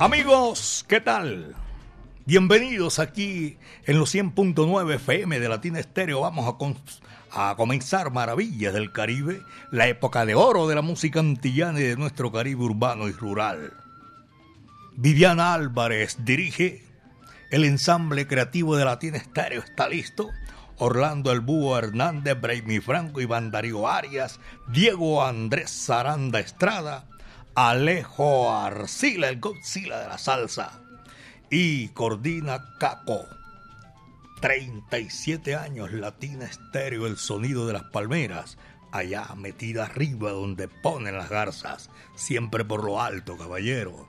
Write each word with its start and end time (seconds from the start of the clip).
Amigos, 0.00 0.86
¿qué 0.88 1.02
tal? 1.02 1.54
Bienvenidos 2.24 2.98
aquí 2.98 3.58
en 3.84 3.98
los 3.98 4.14
100.9 4.14 4.94
FM 4.94 5.38
de 5.38 5.46
Latina 5.46 5.78
Estéreo. 5.78 6.22
Vamos 6.22 6.54
a, 7.30 7.54
comenzar 7.54 8.10
Maravillas 8.10 8.72
del 8.72 8.92
Caribe, 8.92 9.42
la 9.70 9.88
época 9.88 10.24
de 10.24 10.34
oro 10.34 10.66
de 10.68 10.74
la 10.74 10.80
música 10.80 11.20
antillana 11.20 11.80
y 11.80 11.82
de 11.82 11.96
nuestro 11.98 12.32
Caribe 12.32 12.62
urbano 12.62 13.08
y 13.08 13.12
rural. 13.12 13.74
Viviana 14.96 15.52
Álvarez 15.52 16.16
dirige 16.24 16.82
el 17.50 17.66
ensamble 17.66 18.26
creativo 18.26 18.76
de 18.76 18.86
Latina 18.86 19.18
Estéreo. 19.18 19.60
Está 19.60 19.86
listo. 19.86 20.30
Orlando 20.78 21.30
El 21.30 21.40
Búho 21.40 21.76
Hernández, 21.76 22.40
Braimi 22.40 22.80
Franco, 22.80 23.20
Iván 23.20 23.50
Darío 23.50 23.86
Arias, 23.86 24.40
Diego 24.66 25.22
Andrés 25.22 25.70
Saranda 25.70 26.40
Estrada, 26.40 27.04
Alejo 27.54 28.54
Arcila, 28.54 29.28
el 29.28 29.40
Godzilla 29.40 29.98
de 30.00 30.08
la 30.08 30.18
salsa. 30.18 30.80
Y 31.50 31.88
coordina 31.88 32.76
Caco. 32.78 33.26
37 34.40 35.56
años, 35.56 35.92
Latina 35.92 36.44
Estéreo, 36.44 37.06
el 37.06 37.16
sonido 37.16 37.66
de 37.66 37.72
las 37.72 37.84
palmeras. 37.84 38.56
Allá 38.92 39.34
metida 39.36 39.84
arriba 39.84 40.30
donde 40.30 40.68
ponen 40.68 41.16
las 41.16 41.28
garzas. 41.28 41.90
Siempre 42.14 42.64
por 42.64 42.84
lo 42.84 43.02
alto, 43.02 43.36
caballero. 43.36 44.08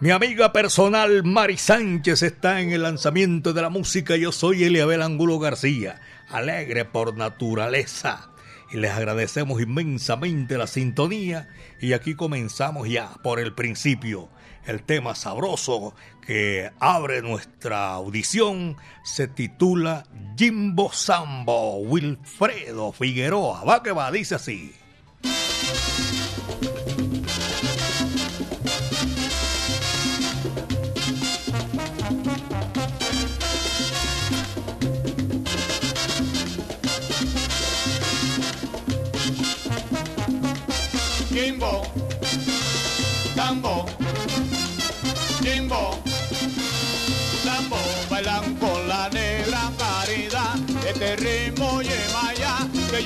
Mi 0.00 0.10
amiga 0.10 0.52
personal 0.52 1.22
Mari 1.24 1.56
Sánchez 1.56 2.22
está 2.22 2.60
en 2.60 2.72
el 2.72 2.82
lanzamiento 2.82 3.52
de 3.52 3.62
la 3.62 3.70
música. 3.70 4.16
Yo 4.16 4.32
soy 4.32 4.64
Eliabel 4.64 5.00
Angulo 5.00 5.38
García, 5.38 6.00
alegre 6.28 6.84
por 6.84 7.16
naturaleza 7.16 8.30
y 8.70 8.76
les 8.78 8.90
agradecemos 8.90 9.60
inmensamente 9.60 10.58
la 10.58 10.66
sintonía 10.66 11.48
y 11.80 11.92
aquí 11.92 12.14
comenzamos 12.14 12.88
ya 12.88 13.10
por 13.22 13.38
el 13.40 13.54
principio. 13.54 14.28
El 14.64 14.82
tema 14.82 15.14
sabroso 15.14 15.94
que 16.26 16.72
abre 16.80 17.22
nuestra 17.22 17.92
audición 17.92 18.76
se 19.04 19.28
titula 19.28 20.04
Jimbo 20.36 20.92
Sambo 20.92 21.78
Wilfredo 21.78 22.90
Figueroa. 22.92 23.62
Va 23.64 23.82
que 23.84 23.92
va, 23.92 24.10
dice 24.10 24.34
así. 24.34 24.74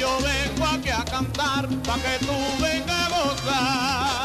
Yo 0.01 0.17
vengo 0.21 0.67
aquí 0.67 0.89
a 0.89 1.05
cantar, 1.05 1.69
pa' 1.87 1.97
que 1.97 2.25
tú 2.25 2.33
vengas 2.63 2.91
a 2.91 3.09
gozar 3.11 4.20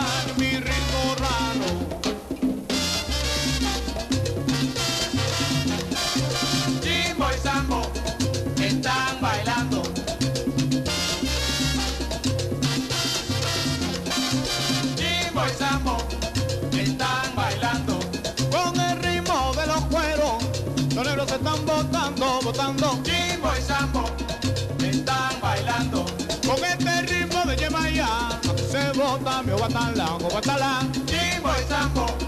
obatalán, 29.65 30.23
obatalán. 30.23 30.91
Jimbo 31.07 31.49
y 31.49 32.24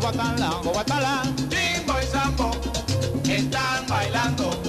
bota 0.00 0.24
mi 0.24 0.40
obatalán, 0.40 0.66
obatalán. 0.66 1.36
Jimbo 1.50 1.94
y 2.00 2.06
Sambo 2.06 2.50
están 3.28 3.86
bailando. 3.88 4.59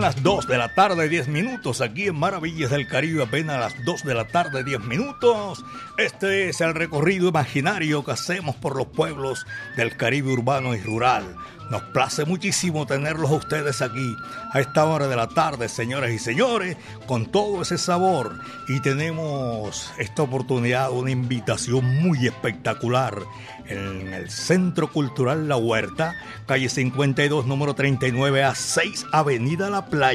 Las 0.00 0.19
2 0.22 0.46
de 0.48 0.58
la 0.58 0.74
tarde, 0.74 1.08
10 1.08 1.28
minutos, 1.28 1.80
aquí 1.80 2.08
en 2.08 2.18
Maravillas 2.18 2.70
del 2.70 2.86
Caribe, 2.86 3.22
apenas 3.22 3.58
las 3.58 3.84
2 3.84 4.04
de 4.04 4.14
la 4.14 4.26
tarde, 4.26 4.64
10 4.64 4.80
minutos. 4.80 5.64
Este 5.96 6.50
es 6.50 6.60
el 6.60 6.74
recorrido 6.74 7.28
imaginario 7.28 8.04
que 8.04 8.12
hacemos 8.12 8.54
por 8.56 8.76
los 8.76 8.88
pueblos 8.88 9.46
del 9.76 9.96
Caribe 9.96 10.32
urbano 10.32 10.74
y 10.74 10.80
rural. 10.80 11.36
Nos 11.70 11.82
place 11.82 12.24
muchísimo 12.24 12.84
tenerlos 12.84 13.30
a 13.30 13.34
ustedes 13.34 13.80
aquí 13.80 14.16
a 14.52 14.58
esta 14.58 14.84
hora 14.84 15.06
de 15.06 15.14
la 15.14 15.28
tarde, 15.28 15.68
señoras 15.68 16.10
y 16.10 16.18
señores, 16.18 16.76
con 17.06 17.26
todo 17.26 17.62
ese 17.62 17.78
sabor. 17.78 18.40
Y 18.68 18.80
tenemos 18.80 19.92
esta 19.96 20.22
oportunidad, 20.22 20.90
una 20.90 21.12
invitación 21.12 22.02
muy 22.02 22.26
espectacular 22.26 23.22
en 23.68 24.12
el 24.12 24.28
Centro 24.30 24.90
Cultural 24.90 25.48
La 25.48 25.56
Huerta, 25.56 26.16
calle 26.46 26.68
52, 26.68 27.46
número 27.46 27.74
39 27.74 28.42
a 28.42 28.56
6, 28.56 29.06
Avenida 29.12 29.70
La 29.70 29.86
Playa, 29.86 30.09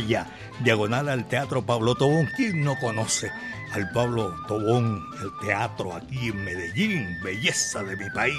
diagonal 0.64 1.10
al 1.10 1.28
Teatro 1.28 1.66
Pablo 1.66 1.96
Tobón. 1.96 2.28
¿Quién 2.36 2.64
no 2.64 2.78
conoce 2.80 3.32
al 3.74 3.90
Pablo 3.92 4.36
Tobón, 4.48 5.02
el 5.22 5.32
teatro 5.46 5.96
aquí 5.96 6.28
en 6.28 6.44
Medellín, 6.44 7.18
belleza 7.24 7.84
de 7.84 7.96
mi 7.96 8.10
país? 8.10 8.36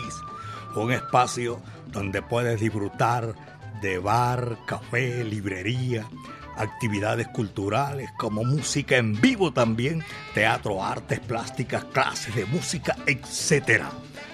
Un 0.74 0.92
espacio 0.92 1.62
donde 1.86 2.20
puedes 2.20 2.60
disfrutar 2.60 3.34
de 3.80 3.98
bar, 3.98 4.58
café, 4.66 5.24
librería, 5.24 6.06
actividades 6.56 7.28
culturales 7.28 8.10
como 8.18 8.44
música 8.44 8.98
en 8.98 9.18
vivo 9.18 9.52
también, 9.52 10.04
teatro, 10.34 10.84
artes 10.84 11.20
plásticas, 11.20 11.84
clases 11.84 12.34
de 12.34 12.44
música, 12.44 12.96
etc. 13.06 13.84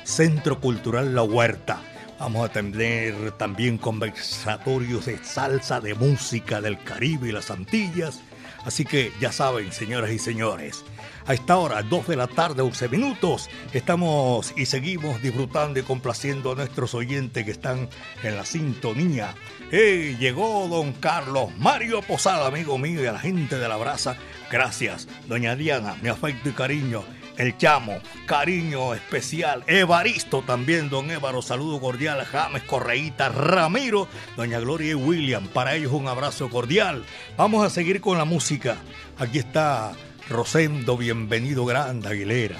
Centro 0.02 0.60
Cultural 0.60 1.14
La 1.14 1.22
Huerta. 1.22 1.91
Vamos 2.22 2.48
a 2.48 2.52
tener 2.52 3.32
también 3.32 3.78
conversatorios 3.78 5.06
de 5.06 5.18
salsa, 5.24 5.80
de 5.80 5.96
música 5.96 6.60
del 6.60 6.80
Caribe 6.80 7.30
y 7.30 7.32
las 7.32 7.50
Antillas. 7.50 8.20
Así 8.64 8.84
que 8.84 9.10
ya 9.20 9.32
saben, 9.32 9.72
señoras 9.72 10.12
y 10.12 10.20
señores, 10.20 10.84
a 11.26 11.34
esta 11.34 11.56
hora, 11.56 11.82
2 11.82 12.06
de 12.06 12.14
la 12.14 12.28
tarde, 12.28 12.62
11 12.62 12.88
minutos, 12.90 13.50
estamos 13.72 14.54
y 14.56 14.66
seguimos 14.66 15.20
disfrutando 15.20 15.80
y 15.80 15.82
complaciendo 15.82 16.52
a 16.52 16.54
nuestros 16.54 16.94
oyentes 16.94 17.44
que 17.44 17.50
están 17.50 17.88
en 18.22 18.36
la 18.36 18.44
sintonía. 18.44 19.34
¡Hey! 19.72 20.16
Llegó 20.20 20.68
don 20.68 20.92
Carlos 20.92 21.50
Mario 21.58 22.02
Posada, 22.02 22.46
amigo 22.46 22.78
mío, 22.78 23.02
y 23.02 23.06
a 23.06 23.14
la 23.14 23.18
gente 23.18 23.58
de 23.58 23.68
la 23.68 23.76
brasa. 23.76 24.16
Gracias, 24.48 25.08
doña 25.26 25.56
Diana, 25.56 25.96
mi 26.00 26.08
afecto 26.08 26.50
y 26.50 26.52
cariño. 26.52 27.02
El 27.36 27.56
Chamo, 27.56 27.98
cariño 28.26 28.94
especial. 28.94 29.64
Evaristo 29.66 30.42
también, 30.42 30.90
don 30.90 31.10
Évaro, 31.10 31.40
saludo 31.40 31.80
cordial. 31.80 32.24
James 32.24 32.62
Correíta, 32.64 33.30
Ramiro, 33.30 34.06
doña 34.36 34.60
Gloria 34.60 34.90
y 34.90 34.94
William. 34.94 35.46
Para 35.48 35.74
ellos 35.74 35.92
un 35.92 36.08
abrazo 36.08 36.50
cordial. 36.50 37.04
Vamos 37.36 37.64
a 37.64 37.70
seguir 37.70 38.00
con 38.00 38.18
la 38.18 38.26
música. 38.26 38.76
Aquí 39.18 39.38
está 39.38 39.92
Rosendo 40.28 40.96
Bienvenido 40.96 41.64
Grande 41.64 42.08
Aguilera, 42.08 42.58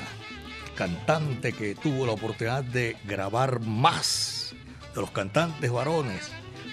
cantante 0.75 1.53
que 1.53 1.75
tuvo 1.75 2.07
la 2.07 2.13
oportunidad 2.13 2.65
de 2.65 2.97
grabar 3.05 3.61
más 3.61 4.55
de 4.95 5.01
los 5.01 5.11
cantantes 5.11 5.71
varones. 5.71 6.31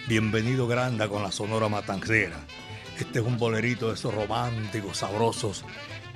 Bienvenido 0.08 0.68
Granda 0.68 1.08
con 1.10 1.22
la 1.22 1.32
Sonora 1.32 1.68
Matancera. 1.68 2.38
Este 2.98 3.20
es 3.20 3.26
un 3.26 3.38
bolerito 3.38 3.90
de 3.90 3.94
esos 3.94 4.14
románticos, 4.14 4.98
sabrosos 4.98 5.64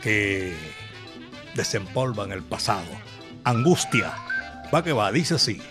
que 0.01 0.55
desempolvan 1.55 2.31
el 2.31 2.43
pasado. 2.43 2.87
Angustia. 3.43 4.13
Va 4.73 4.83
que 4.83 4.93
va, 4.93 5.11
dice 5.11 5.35
así. 5.35 5.61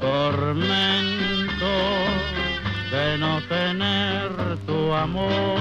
Tormento 0.00 1.76
de 2.90 3.18
no 3.18 3.40
tener 3.42 4.30
tu 4.66 4.92
amor. 4.92 5.60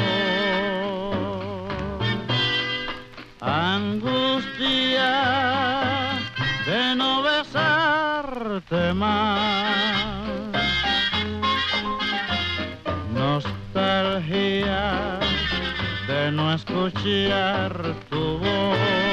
Angustia 3.41 5.11
de 6.65 6.95
no 6.95 7.21
besarte 7.21 8.93
más. 8.93 9.99
Nostalgia 13.13 14.93
de 16.07 16.31
no 16.31 16.53
escuchar 16.53 17.95
tu 18.09 18.39
voz. 18.39 19.08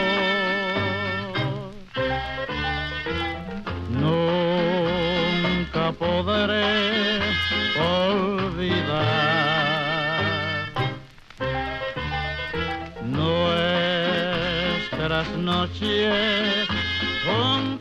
Podré 6.22 7.20
olvidar. 7.78 9.06
Nuestras 13.04 14.16
noches 15.36 16.68
junto 17.24 17.75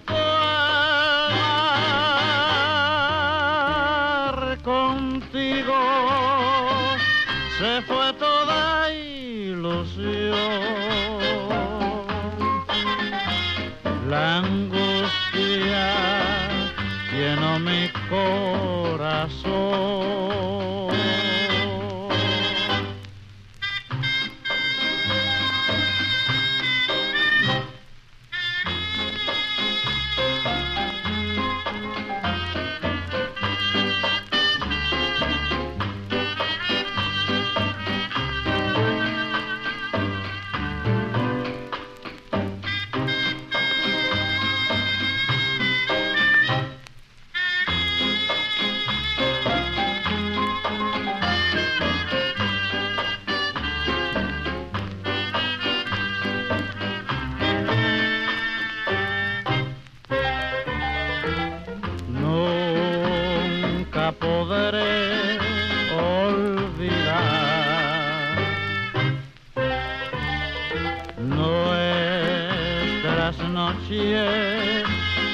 muchas 73.26 73.50
noches 73.50 74.84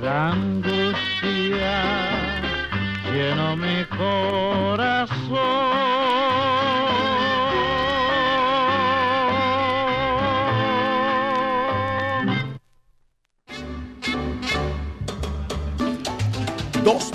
La 0.00 0.28
angustia 0.28 1.82
llenó 3.12 3.56
mi 3.56 3.84
corazón. 3.86 4.99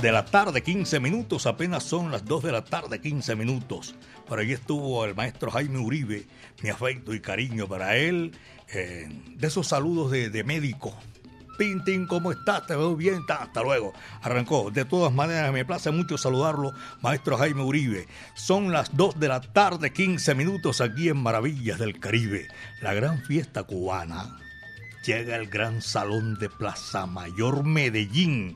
De 0.06 0.12
la 0.12 0.24
tarde, 0.24 0.62
15 0.62 1.00
minutos, 1.00 1.48
apenas 1.48 1.84
son 1.84 2.12
las 2.12 2.24
2 2.26 2.44
de 2.44 2.52
la 2.52 2.64
tarde, 2.64 3.02
15 3.02 3.36
minutos. 3.36 3.96
Por 4.28 4.38
ahí 4.38 4.52
estuvo 4.52 5.04
el 5.04 5.16
maestro 5.16 5.50
Jaime 5.50 5.80
Uribe, 5.80 6.28
mi 6.62 6.70
afecto 6.70 7.12
y 7.16 7.20
cariño 7.20 7.68
para 7.68 7.98
él, 7.98 8.38
eh, 8.72 9.10
de 9.36 9.48
esos 9.48 9.66
saludos 9.66 10.12
de, 10.12 10.44
médico, 10.44 10.96
Pintín, 11.58 12.06
¿cómo 12.06 12.32
estás? 12.32 12.68
Te 12.68 12.76
veo 12.76 12.96
bien, 12.96 13.24
hasta 13.28 13.64
luego. 13.64 13.94
Arrancó. 14.22 14.70
De 14.70 14.86
todas 14.86 15.12
maneras, 15.12 15.52
me 15.52 15.66
place 15.66 15.90
mucho 15.90 16.20
saludarlo, 16.20 16.72
maestro 17.02 17.36
Jaime 17.38 17.64
Uribe. 17.64 18.06
Son 18.36 18.72
las 18.72 18.96
2 18.96 19.20
de 19.20 19.28
la 19.28 19.42
tarde, 19.42 19.92
15 19.92 20.36
minutos 20.36 20.82
aquí 20.82 21.10
en 21.10 21.18
Maravillas 21.18 21.80
del 21.80 22.00
Caribe, 22.00 22.48
la 22.80 22.94
gran 22.94 23.24
fiesta 23.24 23.64
cubana. 23.64 24.38
Llega 25.04 25.36
el 25.36 25.48
gran 25.48 25.82
salón 25.82 26.36
de 26.36 26.52
Plaza 26.52 27.08
Mayor 27.08 27.64
Medellín 27.64 28.56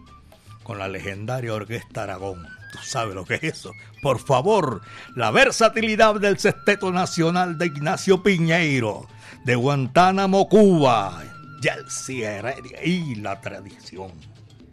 con 0.69 0.77
la 0.77 0.88
legendaria 0.88 1.55
Orquesta 1.55 2.03
Aragón. 2.03 2.47
¿Tú 2.71 2.77
sabes 2.83 3.15
lo 3.15 3.25
que 3.25 3.33
es 3.33 3.43
eso? 3.43 3.73
Por 4.03 4.19
favor, 4.19 4.83
la 5.15 5.31
versatilidad 5.31 6.19
del 6.19 6.38
Sexteto 6.38 6.91
Nacional 6.91 7.57
de 7.57 7.65
Ignacio 7.65 8.21
Piñeiro, 8.21 9.07
de 9.45 9.55
Guantánamo, 9.55 10.47
Cuba, 10.47 11.23
Yelsi 11.63 12.21
Heredia 12.21 12.83
y 12.83 13.15
la 13.15 13.41
tradición. 13.41 14.11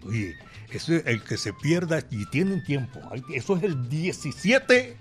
Oye, 0.06 0.36
eso 0.68 0.96
es 0.96 1.06
el 1.06 1.22
que 1.22 1.38
se 1.38 1.54
pierda 1.54 2.00
y 2.10 2.26
tienen 2.26 2.62
tiempo. 2.62 3.00
Eso 3.32 3.56
es 3.56 3.62
el 3.62 3.88
17 3.88 4.98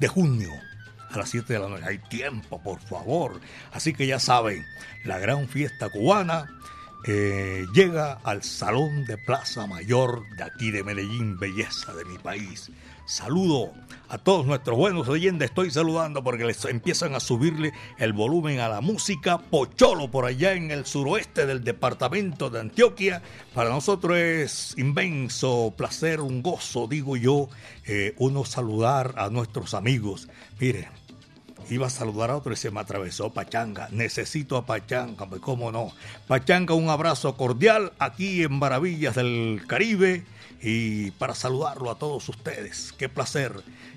de 0.00 0.08
junio 0.08 0.48
a 1.10 1.18
las 1.18 1.28
7 1.28 1.52
de 1.52 1.58
la 1.58 1.68
noche. 1.68 1.84
Hay 1.84 1.98
tiempo, 1.98 2.58
por 2.62 2.80
favor. 2.80 3.38
Así 3.70 3.92
que 3.92 4.06
ya 4.06 4.18
saben, 4.18 4.64
la 5.04 5.18
gran 5.18 5.46
fiesta 5.46 5.90
cubana 5.90 6.46
eh, 7.06 7.66
llega 7.74 8.14
al 8.24 8.42
Salón 8.42 9.04
de 9.04 9.18
Plaza 9.18 9.66
Mayor 9.66 10.24
de 10.36 10.44
aquí 10.44 10.70
de 10.70 10.82
Medellín, 10.82 11.38
belleza 11.38 11.92
de 11.92 12.04
mi 12.06 12.16
país. 12.16 12.70
Saludo 13.04 13.72
a 14.08 14.16
todos 14.16 14.46
nuestros 14.46 14.78
buenos 14.78 15.06
oyentes. 15.08 15.50
Estoy 15.50 15.70
saludando 15.70 16.24
porque 16.24 16.46
les 16.46 16.64
empiezan 16.64 17.14
a 17.14 17.20
subirle 17.20 17.74
el 17.98 18.14
volumen 18.14 18.60
a 18.60 18.70
la 18.70 18.80
música. 18.80 19.36
Pocholo 19.36 20.10
por 20.10 20.24
allá 20.24 20.54
en 20.54 20.70
el 20.70 20.86
suroeste 20.86 21.44
del 21.44 21.62
departamento 21.62 22.48
de 22.48 22.60
Antioquia. 22.60 23.20
Para 23.52 23.68
nosotros 23.68 24.16
es 24.16 24.74
inmenso 24.78 25.74
placer, 25.76 26.22
un 26.22 26.42
gozo, 26.42 26.86
digo 26.86 27.18
yo, 27.18 27.50
eh, 27.84 28.14
uno 28.16 28.46
saludar 28.46 29.14
a 29.18 29.28
nuestros 29.28 29.74
amigos. 29.74 30.28
Miren, 30.58 30.86
iba 31.70 31.86
a 31.86 31.90
saludar 31.90 32.30
a 32.30 32.36
otro 32.36 32.52
y 32.52 32.56
se 32.56 32.70
me 32.70 32.80
atravesó 32.80 33.30
Pachanga. 33.30 33.88
Necesito 33.90 34.56
a 34.56 34.66
Pachanga, 34.66 35.26
pues 35.26 35.40
cómo 35.40 35.72
no. 35.72 35.92
Pachanga, 36.26 36.74
un 36.74 36.88
abrazo 36.90 37.36
cordial 37.36 37.92
aquí 37.98 38.42
en 38.42 38.58
Maravillas 38.58 39.14
del 39.14 39.62
Caribe 39.66 40.24
y 40.66 41.10
para 41.12 41.34
saludarlo 41.34 41.90
a 41.90 41.98
todos 41.98 42.26
ustedes. 42.30 42.94
Qué 42.96 43.10
placer. 43.10 43.52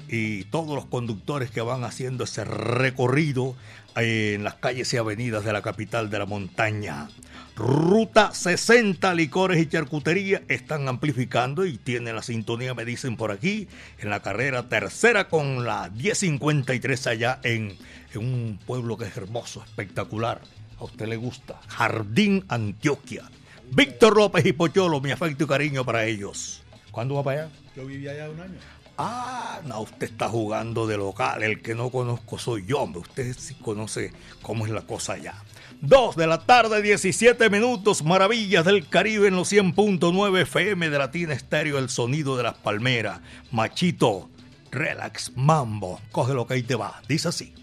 Y 0.09 0.43
todos 0.45 0.75
los 0.75 0.85
conductores 0.85 1.49
que 1.49 1.61
van 1.61 1.85
haciendo 1.85 2.25
ese 2.25 2.43
recorrido 2.43 3.55
en 3.95 4.43
las 4.43 4.55
calles 4.55 4.93
y 4.93 4.97
avenidas 4.97 5.45
de 5.45 5.53
la 5.53 5.61
capital 5.61 6.09
de 6.09 6.19
la 6.19 6.25
montaña. 6.25 7.07
Ruta 7.55 8.33
60 8.33 9.13
Licores 9.13 9.59
y 9.59 9.67
Charcutería 9.67 10.43
están 10.49 10.89
amplificando 10.89 11.65
y 11.65 11.77
tienen 11.77 12.15
la 12.15 12.21
sintonía, 12.21 12.73
me 12.73 12.85
dicen 12.85 13.15
por 13.15 13.31
aquí, 13.31 13.67
en 13.97 14.09
la 14.09 14.21
carrera 14.21 14.67
tercera 14.69 15.29
con 15.29 15.65
la 15.65 15.89
1053 15.89 17.07
allá 17.07 17.39
en, 17.43 17.77
en 18.13 18.19
un 18.19 18.59
pueblo 18.67 18.97
que 18.97 19.05
es 19.05 19.15
hermoso, 19.15 19.63
espectacular. 19.63 20.41
A 20.79 20.83
usted 20.83 21.07
le 21.07 21.15
gusta. 21.15 21.59
Jardín 21.67 22.45
Antioquia. 22.49 23.23
Víctor 23.71 24.15
López 24.15 24.45
y 24.45 24.53
Pocholo, 24.53 25.01
mi 25.01 25.11
afecto 25.11 25.43
y 25.43 25.47
cariño 25.47 25.85
para 25.85 26.05
ellos. 26.05 26.63
¿Cuándo 26.91 27.15
va 27.15 27.23
para 27.23 27.43
allá? 27.43 27.51
Yo 27.75 27.85
vivía 27.85 28.11
allá 28.11 28.29
un 28.29 28.39
año. 28.39 28.57
Ah, 28.97 29.61
no, 29.65 29.81
usted 29.81 30.07
está 30.07 30.27
jugando 30.27 30.87
de 30.87 30.97
local. 30.97 31.43
El 31.43 31.61
que 31.61 31.75
no 31.75 31.91
conozco 31.91 32.39
soy 32.39 32.65
yo, 32.65 32.79
hombre. 32.79 33.01
Usted 33.01 33.35
sí 33.37 33.53
conoce 33.55 34.11
cómo 34.41 34.65
es 34.65 34.71
la 34.71 34.81
cosa 34.81 35.13
allá. 35.13 35.35
2 35.81 36.15
de 36.15 36.25
la 36.25 36.39
tarde, 36.39 36.81
17 36.81 37.51
minutos, 37.51 38.03
maravillas 38.03 38.65
del 38.65 38.89
Caribe 38.89 39.27
en 39.27 39.35
los 39.35 39.51
100.9 39.51 40.41
FM 40.41 40.89
de 40.89 40.97
Latina 40.97 41.33
Estéreo, 41.33 41.77
el 41.77 41.89
sonido 41.89 42.35
de 42.35 42.43
las 42.43 42.55
palmeras. 42.55 43.19
Machito, 43.51 44.31
relax, 44.71 45.33
mambo, 45.35 46.01
coge 46.11 46.33
lo 46.33 46.47
que 46.47 46.55
ahí 46.55 46.63
te 46.63 46.73
va, 46.73 46.99
dice 47.07 47.27
así. 47.27 47.53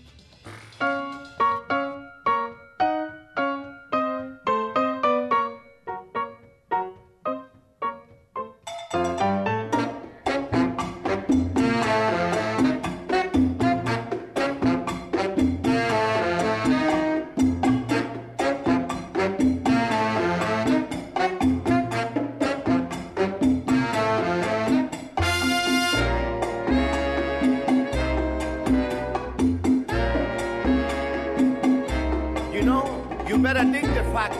think 33.74 33.92
the 33.94 34.04
fact 34.14 34.36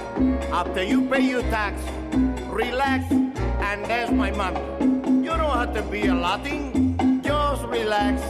after 0.52 0.84
you 0.84 1.08
pay 1.08 1.22
your 1.22 1.42
tax, 1.50 1.82
relax, 2.62 3.10
and 3.68 3.84
there's 3.86 4.12
my 4.12 4.30
money. 4.30 4.60
You 5.26 5.32
don't 5.40 5.56
have 5.62 5.74
to 5.74 5.82
be 5.82 6.06
a 6.06 6.14
Latin, 6.14 7.20
just 7.20 7.64
relax, 7.64 8.22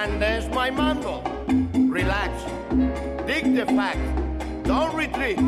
and 0.00 0.20
there's 0.20 0.48
my 0.48 0.70
mando. 0.70 1.22
Relax, 1.98 2.32
dig 3.28 3.54
the 3.54 3.66
fact, 3.66 4.02
don't 4.64 4.92
retreat. 4.96 5.38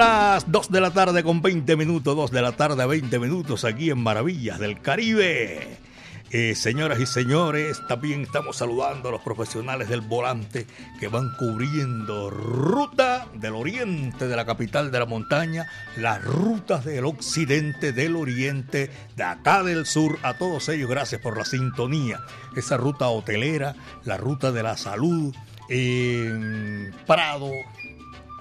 Las 0.00 0.50
2 0.50 0.70
de 0.70 0.80
la 0.80 0.92
tarde 0.92 1.22
con 1.22 1.42
20 1.42 1.76
minutos, 1.76 2.16
2 2.16 2.30
de 2.30 2.40
la 2.40 2.52
tarde 2.52 2.86
20 2.86 3.18
minutos 3.18 3.66
aquí 3.66 3.90
en 3.90 3.98
Maravillas 3.98 4.58
del 4.58 4.80
Caribe. 4.80 5.76
Eh, 6.30 6.54
señoras 6.54 6.98
y 7.00 7.04
señores, 7.04 7.82
también 7.86 8.22
estamos 8.22 8.56
saludando 8.56 9.10
a 9.10 9.12
los 9.12 9.20
profesionales 9.20 9.90
del 9.90 10.00
volante 10.00 10.66
que 10.98 11.08
van 11.08 11.36
cubriendo 11.38 12.30
ruta 12.30 13.26
del 13.34 13.54
oriente 13.54 14.26
de 14.26 14.36
la 14.36 14.46
capital 14.46 14.90
de 14.90 15.00
la 15.00 15.04
montaña, 15.04 15.66
las 15.98 16.24
rutas 16.24 16.86
del 16.86 17.04
occidente, 17.04 17.92
del 17.92 18.16
oriente, 18.16 18.90
de 19.16 19.22
acá 19.22 19.62
del 19.62 19.84
sur. 19.84 20.18
A 20.22 20.32
todos 20.32 20.70
ellos, 20.70 20.88
gracias 20.88 21.20
por 21.20 21.36
la 21.36 21.44
sintonía. 21.44 22.20
Esa 22.56 22.78
ruta 22.78 23.06
hotelera, 23.08 23.74
la 24.06 24.16
ruta 24.16 24.50
de 24.50 24.62
la 24.62 24.78
salud, 24.78 25.34
en 25.68 26.92
Prado, 27.06 27.50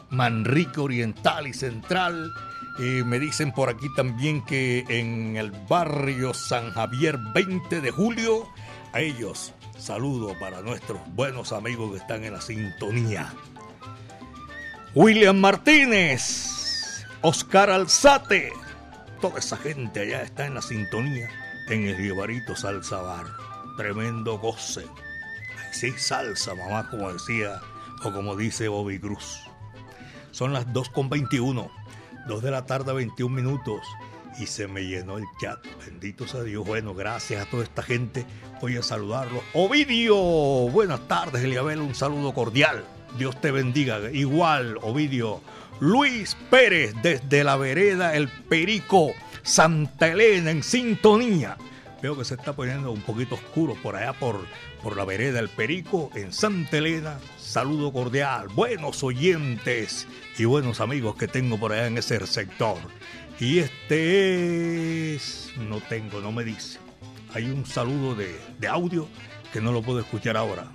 Manrique 0.10 0.80
Oriental 0.80 1.48
y 1.48 1.54
Central. 1.54 2.32
Eh, 2.80 3.04
me 3.06 3.20
dicen 3.20 3.52
por 3.52 3.70
aquí 3.70 3.88
también 3.96 4.44
que 4.46 4.86
en 4.88 5.36
el 5.38 5.52
barrio 5.52 6.34
San 6.34 6.72
Javier 6.72 7.18
20 7.34 7.82
de 7.82 7.92
julio, 7.92 8.48
a 8.94 9.02
ellos 9.02 9.54
saludo 9.78 10.38
para 10.40 10.62
nuestros 10.62 11.00
buenos 11.16 11.54
amigos 11.54 11.92
que 11.92 11.98
están 11.98 12.24
en 12.24 12.34
la 12.34 12.42
sintonía. 12.42 13.34
William 14.94 15.38
Martínez, 15.38 17.06
Oscar 17.22 17.70
Alzate, 17.70 18.52
toda 19.22 19.40
esa 19.40 19.58
gente 19.58 20.02
allá 20.02 20.24
está 20.24 20.46
en 20.46 20.56
la 20.56 20.62
sintonía 20.62 21.30
en 21.70 21.88
el 21.88 21.98
Guibarito 21.98 22.56
Salsa 22.56 23.02
Bar. 23.02 23.28
Tremendo 23.78 24.38
goce. 24.40 24.86
Sí, 25.72 25.92
salsa, 25.98 26.56
mamá, 26.56 26.90
como 26.90 27.14
decía 27.14 27.62
o 28.04 28.12
como 28.12 28.36
dice 28.36 28.68
Bobby 28.68 29.00
Cruz. 29.00 29.49
Son 30.32 30.54
las 30.54 30.68
2.21, 30.68 31.70
2 32.28 32.44
de 32.44 32.52
la 32.52 32.66
tarde, 32.66 32.94
21 32.94 33.36
minutos. 33.36 33.82
Y 34.40 34.46
se 34.46 34.68
me 34.68 34.82
llenó 34.82 35.18
el 35.18 35.26
chat. 35.42 35.60
Bendito 35.86 36.28
sea 36.28 36.44
Dios. 36.44 36.66
Bueno, 36.66 36.94
gracias 36.94 37.46
a 37.46 37.50
toda 37.50 37.64
esta 37.64 37.84
gente. 37.84 38.26
Voy 38.62 38.78
a 38.78 38.84
saludarlo. 38.84 39.42
Ovidio, 39.54 40.16
buenas 40.16 41.08
tardes, 41.08 41.44
Eliabel. 41.44 41.82
Un 41.82 41.96
saludo 41.96 42.34
cordial. 42.34 42.86
Dios 43.18 43.40
te 43.42 43.52
bendiga. 43.52 44.00
Igual, 44.12 44.78
Ovidio. 44.82 45.42
Luis 45.80 46.36
Pérez, 46.50 46.94
desde 47.02 47.44
la 47.44 47.56
vereda 47.56 48.16
El 48.16 48.28
Perico, 48.28 49.12
Santa 49.44 50.08
Elena, 50.08 50.52
en 50.52 50.62
sintonía. 50.62 51.58
Veo 52.02 52.18
que 52.18 52.26
se 52.26 52.36
está 52.36 52.54
poniendo 52.54 52.92
un 52.92 53.02
poquito 53.02 53.36
oscuro 53.36 53.76
por 53.82 53.96
allá, 53.96 54.14
por, 54.14 54.42
por 54.82 54.98
la 54.98 55.06
vereda 55.06 55.40
El 55.40 55.50
Perico, 55.50 56.10
en 56.16 56.32
Santa 56.34 56.78
Elena. 56.78 57.20
Saludo 57.38 57.92
cordial, 57.92 58.48
buenos 58.48 59.04
oyentes 59.04 60.08
y 60.38 60.46
buenos 60.46 60.80
amigos 60.80 61.16
que 61.16 61.28
tengo 61.28 61.60
por 61.60 61.74
allá 61.74 61.88
en 61.88 61.98
ese 61.98 62.26
sector. 62.28 62.78
Y 63.40 63.60
este 63.60 65.16
es... 65.16 65.52
No 65.58 65.82
tengo, 65.82 66.22
no 66.22 66.32
me 66.32 66.44
dice. 66.44 66.80
Hay 67.34 67.46
un 67.46 67.66
saludo 67.66 68.16
de, 68.16 68.40
de 68.60 68.68
audio 68.68 69.08
que 69.52 69.62
no 69.62 69.72
lo 69.72 69.82
puedo 69.82 70.00
escuchar 70.00 70.38
ahora. 70.38 70.68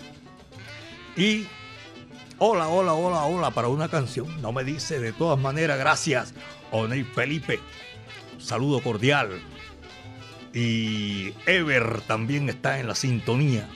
Y 1.17 1.47
hola, 2.39 2.69
hola, 2.69 2.95
hola, 2.95 3.25
hola 3.25 3.51
para 3.51 3.69
una 3.69 3.89
canción. 3.89 4.41
No 4.43 4.53
me 4.53 4.65
dice 4.65 4.99
de 4.99 5.13
todas 5.13 5.39
maneras, 5.39 5.79
gracias. 5.79 6.35
Oney 6.71 7.05
Felipe, 7.05 7.61
saludo 8.39 8.83
cordial. 8.83 9.41
Y 10.53 11.35
Ever 11.47 12.01
también 12.03 12.49
está 12.49 12.79
en 12.79 12.87
la 12.87 12.95
sintonía. 12.95 13.69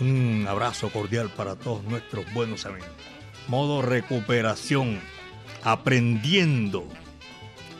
Un 0.00 0.46
abrazo 0.48 0.90
cordial 0.90 1.28
para 1.30 1.56
todos 1.56 1.82
nuestros 1.84 2.32
buenos 2.32 2.66
amigos. 2.66 2.88
Modo 3.48 3.82
recuperación, 3.82 5.00
aprendiendo 5.64 6.86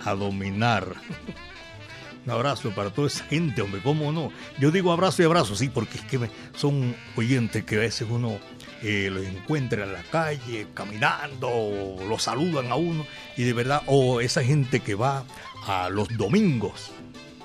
a 0.05 0.15
dominar. 0.15 0.95
Un 2.27 2.33
abrazo 2.33 2.73
para 2.75 2.91
toda 2.91 3.07
esa 3.07 3.25
gente, 3.25 3.63
hombre, 3.63 3.81
¿cómo 3.83 4.13
no? 4.13 4.33
Yo 4.59 4.71
digo 4.71 4.93
abrazo 4.93 5.23
y 5.23 5.27
abrazo, 5.27 5.55
sí, 5.55 5.69
porque 5.69 5.99
es 5.99 6.05
que 6.05 6.31
son 6.57 6.95
oyentes 7.17 7.65
que 7.65 7.77
a 7.77 7.81
veces 7.81 8.07
uno 8.11 8.39
eh, 8.83 9.09
los 9.11 9.25
encuentra 9.25 9.85
en 9.85 9.93
la 9.93 10.03
calle, 10.03 10.67
caminando, 10.75 11.97
lo 12.07 12.19
saludan 12.19 12.71
a 12.71 12.75
uno, 12.75 13.07
y 13.37 13.45
de 13.45 13.53
verdad, 13.53 13.83
o 13.87 14.21
esa 14.21 14.43
gente 14.43 14.81
que 14.81 14.95
va 14.95 15.25
a 15.67 15.89
los 15.89 16.09
domingos, 16.19 16.91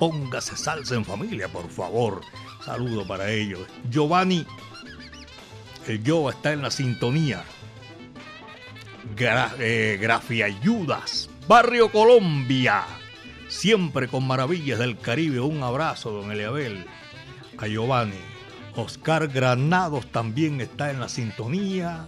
póngase 0.04 0.58
salsa 0.58 0.96
en 0.96 1.06
familia, 1.06 1.48
por 1.48 1.70
favor. 1.70 2.20
Saludo 2.66 3.08
para 3.08 3.32
ellos. 3.32 3.62
Giovanni, 3.90 4.46
el 5.88 6.04
yo 6.04 6.30
está 6.30 6.52
en 6.52 6.62
la 6.62 6.72
sintonía. 6.72 7.46
Gra, 9.16 9.54
eh, 9.60 9.98
Grafiayudas, 10.02 11.30
Barrio 11.48 11.90
Colombia. 11.90 12.84
Siempre 13.48 14.10
con 14.10 14.28
maravillas 14.28 14.80
del 14.80 14.98
Caribe. 14.98 15.40
Un 15.40 15.64
abrazo, 15.64 16.12
don 16.12 16.34
Eliabel. 16.34 16.86
A 17.58 17.68
Giovanni. 17.68 18.20
Oscar 18.76 19.30
Granados 19.30 20.08
también 20.08 20.60
está 20.60 20.92
en 20.92 21.00
la 21.00 21.08
sintonía. 21.08 22.08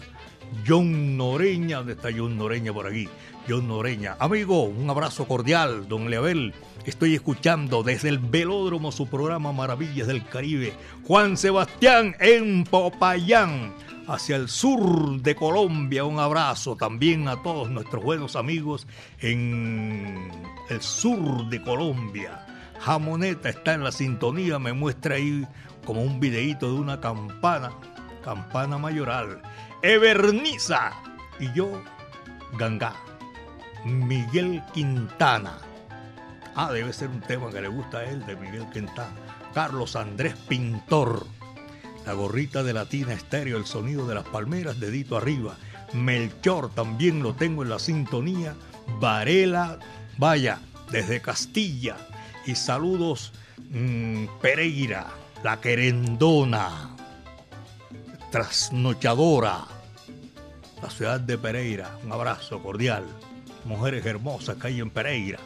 John 0.67 1.15
Noreña, 1.15 1.77
¿dónde 1.77 1.93
está 1.93 2.09
John 2.13 2.37
Noreña 2.37 2.73
por 2.73 2.87
aquí? 2.87 3.07
John 3.47 3.67
Noreña. 3.67 4.15
Amigo, 4.19 4.63
un 4.63 4.89
abrazo 4.89 5.27
cordial, 5.27 5.87
don 5.87 6.07
Eliabel. 6.07 6.53
Estoy 6.85 7.15
escuchando 7.15 7.83
desde 7.83 8.09
el 8.09 8.19
velódromo 8.19 8.91
su 8.91 9.07
programa 9.07 9.51
Maravillas 9.51 10.07
del 10.07 10.25
Caribe. 10.25 10.73
Juan 11.03 11.37
Sebastián 11.37 12.15
en 12.19 12.63
Popayán, 12.63 13.73
hacia 14.07 14.35
el 14.35 14.49
sur 14.49 15.21
de 15.21 15.35
Colombia. 15.35 16.05
Un 16.05 16.19
abrazo 16.19 16.75
también 16.75 17.27
a 17.27 17.41
todos 17.41 17.69
nuestros 17.69 18.03
buenos 18.03 18.35
amigos 18.35 18.87
en 19.19 20.31
el 20.69 20.81
sur 20.81 21.49
de 21.49 21.61
Colombia. 21.61 22.45
Jamoneta 22.79 23.49
está 23.49 23.73
en 23.73 23.83
la 23.83 23.91
sintonía, 23.91 24.59
me 24.59 24.73
muestra 24.73 25.15
ahí 25.15 25.47
como 25.85 26.01
un 26.01 26.19
videíto 26.19 26.73
de 26.73 26.79
una 26.79 26.99
campana, 26.99 27.71
campana 28.23 28.77
mayoral. 28.77 29.41
Everniza 29.81 30.91
y 31.39 31.51
yo, 31.53 31.81
Gangá. 32.57 32.93
Miguel 33.85 34.63
Quintana. 34.73 35.59
Ah, 36.55 36.71
debe 36.71 36.91
ser 36.91 37.09
un 37.09 37.21
tema 37.21 37.51
que 37.51 37.61
le 37.61 37.67
gusta 37.67 37.99
a 37.99 38.05
él, 38.05 38.25
de 38.25 38.35
Miguel 38.35 38.67
Quintana. 38.71 39.13
Carlos 39.53 39.95
Andrés 39.95 40.35
Pintor. 40.47 41.25
La 42.05 42.13
gorrita 42.13 42.63
de 42.63 42.73
Latina 42.73 43.13
Estéreo, 43.13 43.57
el 43.57 43.65
sonido 43.65 44.07
de 44.07 44.15
las 44.15 44.25
palmeras, 44.25 44.79
dedito 44.79 45.17
arriba. 45.17 45.55
Melchor 45.93 46.69
también 46.73 47.23
lo 47.23 47.35
tengo 47.35 47.63
en 47.63 47.69
la 47.69 47.79
sintonía. 47.79 48.55
Varela, 48.99 49.79
vaya, 50.17 50.59
desde 50.91 51.21
Castilla. 51.21 51.97
Y 52.45 52.55
saludos 52.55 53.33
mmm, 53.69 54.25
Pereira, 54.41 55.07
la 55.43 55.59
querendona, 55.59 56.95
trasnochadora, 58.31 59.65
la 60.81 60.89
ciudad 60.89 61.19
de 61.19 61.37
Pereira. 61.37 61.97
Un 62.03 62.11
abrazo 62.11 62.61
cordial. 62.61 63.05
Mujeres 63.65 64.05
hermosas 64.05 64.57
que 64.57 64.67
hay 64.67 64.79
en 64.79 64.89
Pereira. 64.89 65.39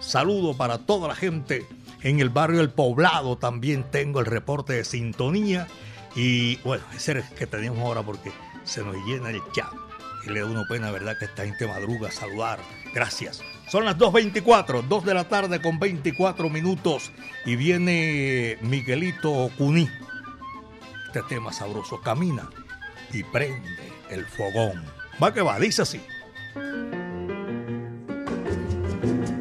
Saludo 0.00 0.56
para 0.56 0.78
toda 0.78 1.08
la 1.08 1.14
gente 1.14 1.66
en 2.02 2.20
el 2.20 2.28
barrio 2.28 2.60
El 2.60 2.70
Poblado. 2.70 3.36
También 3.36 3.84
tengo 3.90 4.20
el 4.20 4.26
reporte 4.26 4.72
de 4.74 4.84
sintonía. 4.84 5.68
Y 6.16 6.56
bueno, 6.58 6.82
ese 6.94 7.12
es 7.12 7.30
el 7.30 7.36
que 7.36 7.46
tenemos 7.46 7.78
ahora 7.80 8.02
porque 8.02 8.32
se 8.64 8.82
nos 8.82 8.96
llena 9.06 9.30
el 9.30 9.40
chat. 9.52 9.72
Y 10.26 10.30
le 10.30 10.40
da 10.40 10.46
una 10.46 10.64
pena, 10.68 10.90
¿verdad? 10.90 11.16
Que 11.18 11.26
esta 11.26 11.44
gente 11.44 11.66
madruga 11.66 12.10
saludar. 12.10 12.58
Gracias. 12.92 13.40
Son 13.68 13.84
las 13.84 13.96
2.24, 13.96 14.82
2 14.82 15.04
de 15.04 15.14
la 15.14 15.28
tarde 15.28 15.62
con 15.62 15.78
24 15.78 16.50
minutos. 16.50 17.12
Y 17.46 17.56
viene 17.56 18.58
Miguelito 18.62 19.50
Cuní. 19.56 19.88
Este 21.06 21.22
tema 21.28 21.52
sabroso. 21.52 22.00
Camina 22.00 22.50
y 23.12 23.22
prende 23.22 23.92
el 24.10 24.26
fogón. 24.26 24.84
Va 25.22 25.32
que 25.32 25.42
va, 25.42 25.58
dice 25.58 25.82
así. 25.82 26.00
Cuando 29.00 29.39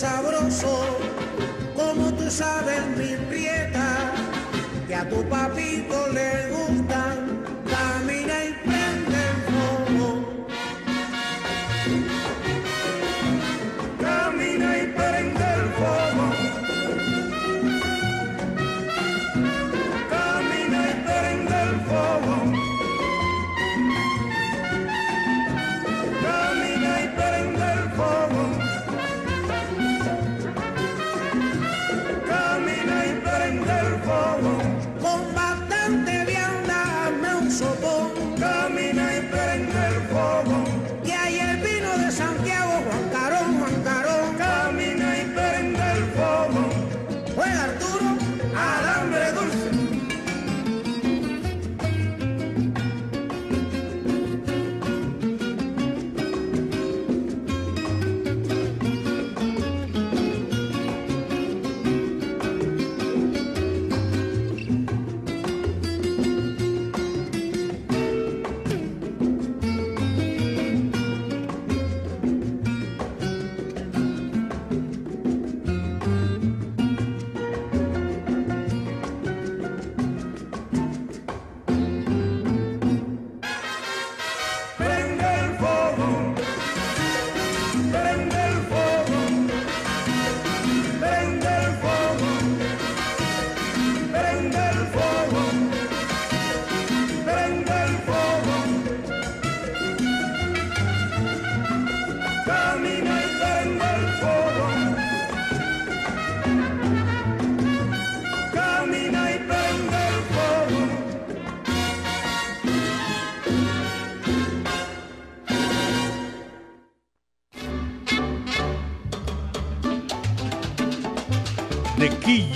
sabrosos, 0.00 0.86
como 1.76 2.10
tú 2.14 2.30
sabes, 2.30 2.80
mi 2.96 3.16
prieta, 3.28 4.12
que 4.88 4.94
a 4.94 5.06
tu 5.06 5.22
papito 5.28 6.08
le 6.08 6.48
gustan, 6.48 7.09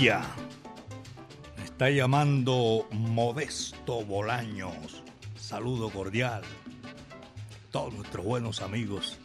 Me 0.05 1.63
está 1.63 1.89
llamando 1.89 2.87
Modesto 2.91 4.05
Bolaños. 4.05 5.01
Saludo 5.35 5.89
cordial. 5.89 6.43
Todos 7.71 7.91
nuestros 7.95 8.23
buenos 8.23 8.61
amigos, 8.61 9.17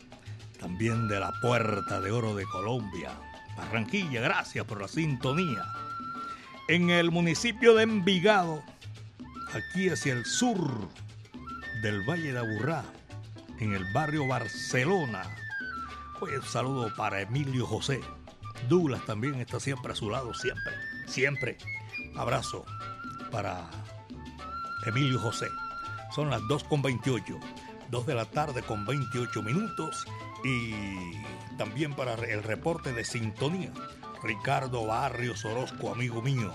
también 0.58 1.06
de 1.06 1.20
la 1.20 1.34
Puerta 1.42 2.00
de 2.00 2.10
Oro 2.10 2.34
de 2.34 2.46
Colombia. 2.46 3.10
Barranquilla, 3.58 4.22
gracias 4.22 4.64
por 4.64 4.80
la 4.80 4.88
sintonía. 4.88 5.66
En 6.66 6.88
el 6.88 7.10
municipio 7.10 7.74
de 7.74 7.82
Envigado, 7.82 8.62
aquí 9.52 9.90
hacia 9.90 10.14
el 10.14 10.24
sur 10.24 10.88
del 11.82 12.08
Valle 12.08 12.32
de 12.32 12.38
Aburrá, 12.38 12.84
en 13.58 13.74
el 13.74 13.84
barrio 13.92 14.26
Barcelona. 14.26 15.24
Pues 16.18 16.38
un 16.38 16.46
saludo 16.46 16.90
para 16.96 17.20
Emilio 17.20 17.66
José. 17.66 18.00
Douglas 18.68 19.04
también 19.06 19.34
está 19.40 19.60
siempre 19.60 19.92
a 19.92 19.96
su 19.96 20.10
lado, 20.10 20.34
siempre, 20.34 20.72
siempre. 21.06 21.58
Abrazo 22.16 22.64
para 23.30 23.68
Emilio 24.86 25.18
José. 25.18 25.48
Son 26.14 26.30
las 26.30 26.46
2 26.48 26.64
con 26.64 26.82
28, 26.82 27.38
2 27.90 28.06
de 28.06 28.14
la 28.14 28.24
tarde 28.24 28.62
con 28.62 28.84
28 28.84 29.42
minutos 29.42 30.04
y 30.44 30.72
también 31.56 31.94
para 31.94 32.14
el 32.14 32.42
reporte 32.42 32.92
de 32.92 33.04
sintonía. 33.04 33.72
Ricardo 34.22 34.86
Barrios 34.86 35.44
Orozco, 35.44 35.92
amigo 35.92 36.20
mío. 36.20 36.52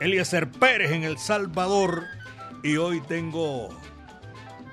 Eliezer 0.00 0.50
Pérez 0.50 0.92
en 0.92 1.04
El 1.04 1.18
Salvador 1.18 2.04
y 2.62 2.76
hoy 2.76 3.00
tengo 3.02 3.68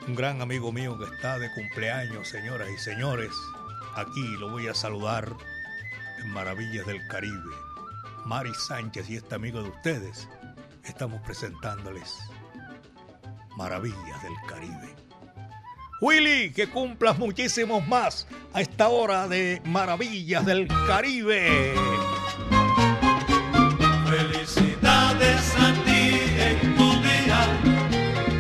un 0.08 0.16
gran 0.16 0.42
amigo 0.42 0.72
mío 0.72 0.98
que 0.98 1.04
está 1.04 1.38
de 1.38 1.52
cumpleaños, 1.54 2.30
señoras 2.30 2.70
y 2.70 2.78
señores. 2.78 3.32
Aquí 3.96 4.26
lo 4.40 4.52
voy 4.52 4.68
a 4.68 4.74
saludar 4.74 5.36
en 6.18 6.30
Maravillas 6.32 6.86
del 6.86 7.06
Caribe. 7.08 7.56
Mari 8.26 8.54
Sánchez 8.54 9.10
y 9.10 9.16
este 9.16 9.36
amigo 9.36 9.62
de 9.64 9.70
ustedes, 9.70 10.28
estamos 10.84 11.22
presentándoles 11.22 12.18
Maravillas 13.56 14.24
del 14.24 14.34
Caribe. 14.48 14.96
Willy, 16.02 16.52
que 16.52 16.70
cumplas 16.70 17.18
muchísimos 17.18 17.88
más 17.88 18.28
a 18.54 18.62
esta 18.62 18.90
hora 18.90 19.28
de 19.28 19.62
Maravillas 19.66 20.46
del 20.46 20.68
Caribe. 20.88 21.74
Felicidades 24.10 25.56
a 25.56 25.74
ti 25.86 26.20
en 26.40 26.76
tu 26.76 26.92
día, 27.02 27.48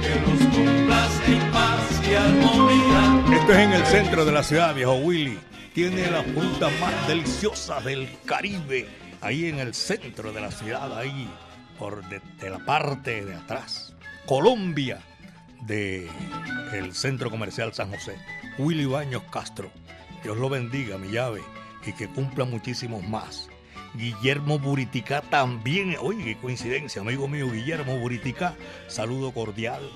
que 0.02 0.20
los 0.20 0.56
cumplas 0.56 1.22
en 1.28 1.52
paz 1.52 2.08
y 2.08 2.14
armonía. 2.14 3.38
Esto 3.40 3.52
es 3.54 3.60
en 3.60 3.74
el 3.74 3.86
centro 3.86 4.26
de 4.26 4.32
la 4.32 4.44
ciudad, 4.44 4.76
viejo 4.76 4.94
Willy. 4.96 5.40
Tiene 5.78 6.10
las 6.10 6.26
frutas 6.26 6.74
más 6.80 7.08
deliciosas 7.08 7.86
del 7.86 8.10
Caribe, 8.26 8.88
ahí 9.22 9.46
en 9.46 9.60
el 9.60 9.76
centro 9.76 10.34
de 10.34 10.42
la 10.42 10.50
ciudad, 10.50 10.98
ahí 10.98 11.30
por 11.78 12.04
de, 12.10 12.50
la 12.50 12.58
parte 12.58 13.24
de 13.24 13.36
atrás. 13.36 13.94
Colombia, 14.26 15.04
de 15.68 16.10
centro 16.94 17.30
comercial 17.30 17.76
San 17.76 17.92
José. 17.92 18.18
Willy 18.58 18.86
Baños 18.86 19.22
Castro. 19.30 19.70
Dios 20.24 20.36
lo 20.38 20.50
bendiga, 20.50 20.98
mi 20.98 21.10
llave, 21.10 21.44
y 21.86 21.94
que 21.94 22.08
cumpla 22.08 22.46
muchísimos 22.46 23.08
más. 23.08 23.48
Guillermo 23.94 24.58
Buriticá 24.58 25.22
también, 25.22 25.96
oye, 26.02 26.24
qué 26.24 26.38
coincidencia, 26.38 27.04
amigo 27.04 27.28
mío 27.28 27.52
Guillermo 27.52 28.00
Buriticá, 28.00 28.56
saludo 28.88 29.32
cordial, 29.32 29.88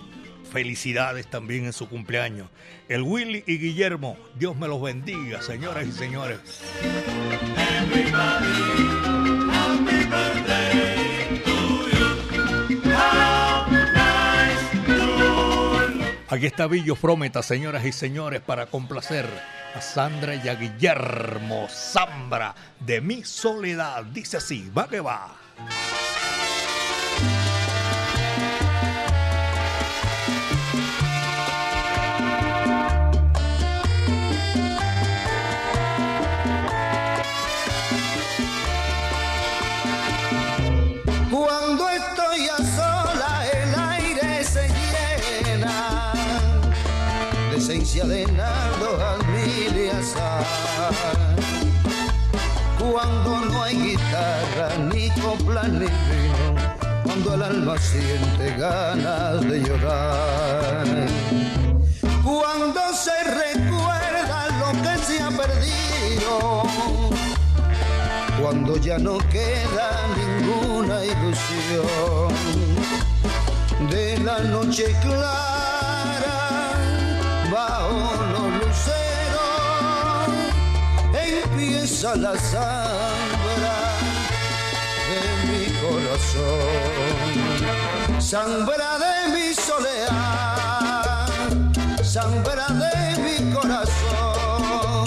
felicidades 0.52 1.28
también 1.28 1.66
en 1.66 1.74
su 1.74 1.88
cumpleaños. 1.88 2.50
El 2.90 3.02
Willy 3.02 3.44
y 3.48 3.58
Guillermo, 3.58 4.18
Dios 4.36 4.56
me 4.56 4.68
los 4.68 4.82
bendiga, 4.82 5.42
señoras 5.42 5.88
y 5.88 5.92
señores. 5.92 6.40
Aquí 16.30 16.46
está 16.46 16.68
Villo 16.68 16.96
Frometa, 16.96 17.44
señoras 17.44 17.86
y 17.86 17.92
señores, 17.92 18.40
para 18.42 18.68
complacer 18.68 19.26
a 19.76 19.82
Sandra 19.82 20.36
y 20.36 20.48
a 20.48 20.56
Guillermo 20.56 21.68
Zambra 21.70 22.56
de 22.80 23.02
Mi 23.02 23.24
Soledad. 23.24 24.06
Dice 24.06 24.38
así, 24.38 24.70
va 24.76 24.88
que 24.88 25.02
va. 25.02 25.36
De 48.00 48.26
Naldo 48.26 48.98
Cuando 52.80 53.46
no 53.46 53.64
hay 53.64 53.76
guitarra, 53.76 54.78
ni 54.94 55.10
copla, 55.22 55.64
ni 55.64 55.80
vino, 55.80 56.56
cuando 57.04 57.34
el 57.34 57.44
alma 57.44 57.78
siente 57.78 58.56
ganas 58.58 59.42
de 59.42 59.60
llorar. 59.60 60.88
Cuando 62.24 62.82
se 62.94 63.24
recuerda 63.26 64.48
lo 64.62 64.72
que 64.82 64.98
se 65.04 65.22
ha 65.22 65.30
perdido, 65.30 66.64
cuando 68.42 68.78
ya 68.78 68.98
no 69.00 69.18
queda 69.18 70.08
ninguna 70.16 71.04
ilusión 71.04 72.34
de 73.90 74.18
la 74.20 74.40
noche 74.40 74.96
clara 75.02 75.71
empieza 81.82 82.16
la 82.16 82.38
sangre 82.38 83.72
de 85.10 85.22
mi 85.50 85.66
corazón, 85.82 87.42
sangre 88.22 88.86
de 89.04 89.16
mi 89.34 89.48
soledad, 89.56 91.28
sangre 92.04 92.66
de 92.84 92.96
mi 93.24 93.36
corazón, 93.52 95.06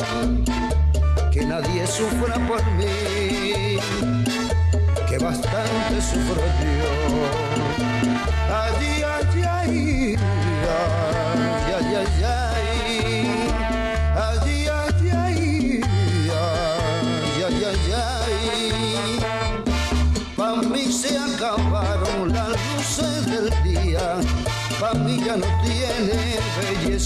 que 1.31 1.45
nadie 1.45 1.87
sufra 1.87 2.35
por 2.49 2.65
mí, 2.73 3.79
que 5.09 5.19
bastante 5.19 6.01
sufro 6.01 6.43
yo. 6.81 6.93
Ay, 8.53 9.03
ay, 9.15 9.43
ay, 9.49 10.17
ay, 11.69 11.95
ay, 11.95 12.15
ay, 12.25 12.44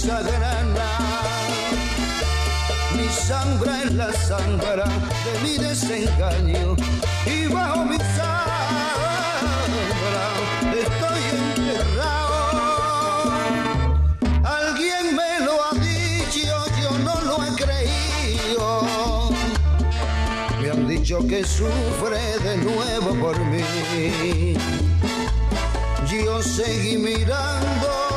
grana. 0.06 0.88
Mi 2.96 3.08
sangre 3.08 3.72
es 3.84 3.92
la 3.94 4.12
sangre 4.12 4.84
de 5.24 5.40
mi 5.42 5.58
desengaño 5.58 6.76
y 7.26 7.46
bajo 7.46 7.84
mi 7.84 7.96
sangre 8.16 8.38
estoy 10.80 11.22
enterrado. 11.56 13.32
Alguien 14.44 15.16
me 15.16 15.40
lo 15.44 15.64
ha 15.64 15.72
dicho, 15.74 16.56
yo 16.80 16.90
no 16.98 17.20
lo 17.22 17.44
he 17.44 17.50
creído. 17.56 19.30
Me 20.60 20.70
han 20.70 20.86
dicho 20.86 21.18
que 21.26 21.44
sufre 21.44 22.38
de 22.44 22.56
nuevo 22.58 23.14
por 23.20 23.38
mí. 23.46 24.54
Yo 26.10 26.42
seguí 26.42 26.96
mirando, 26.96 28.07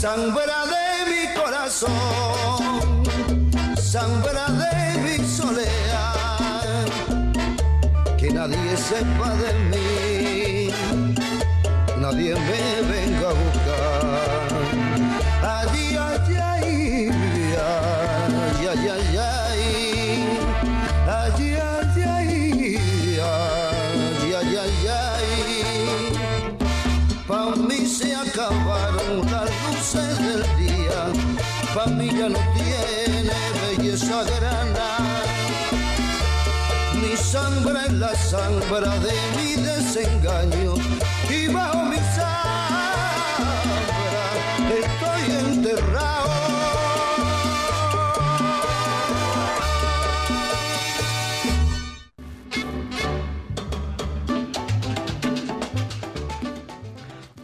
sangre 0.00 0.54
de 0.72 0.86
mi 1.10 1.34
corazón, 1.34 1.90
sangre 3.76 4.44
de 4.62 4.72
mi 5.02 5.16
soledad, 5.26 6.86
que 8.16 8.30
nadie 8.30 8.76
sepa 8.76 9.30
de 9.42 9.52
mí, 9.70 10.70
nadie 12.00 12.32
me 12.48 12.62
venga 12.92 13.28
a 13.30 13.32
Mi 37.00 37.16
sangre 37.16 37.86
es 37.86 37.92
la 37.92 38.12
sangre 38.16 38.88
de 38.98 39.12
mi 39.36 39.54
desengaño 39.62 40.74
y 41.30 41.46
bajo 41.46 41.84
mi 41.84 41.98
sangre 42.16 42.40
estoy 44.80 45.22
enterrado. 45.52 46.30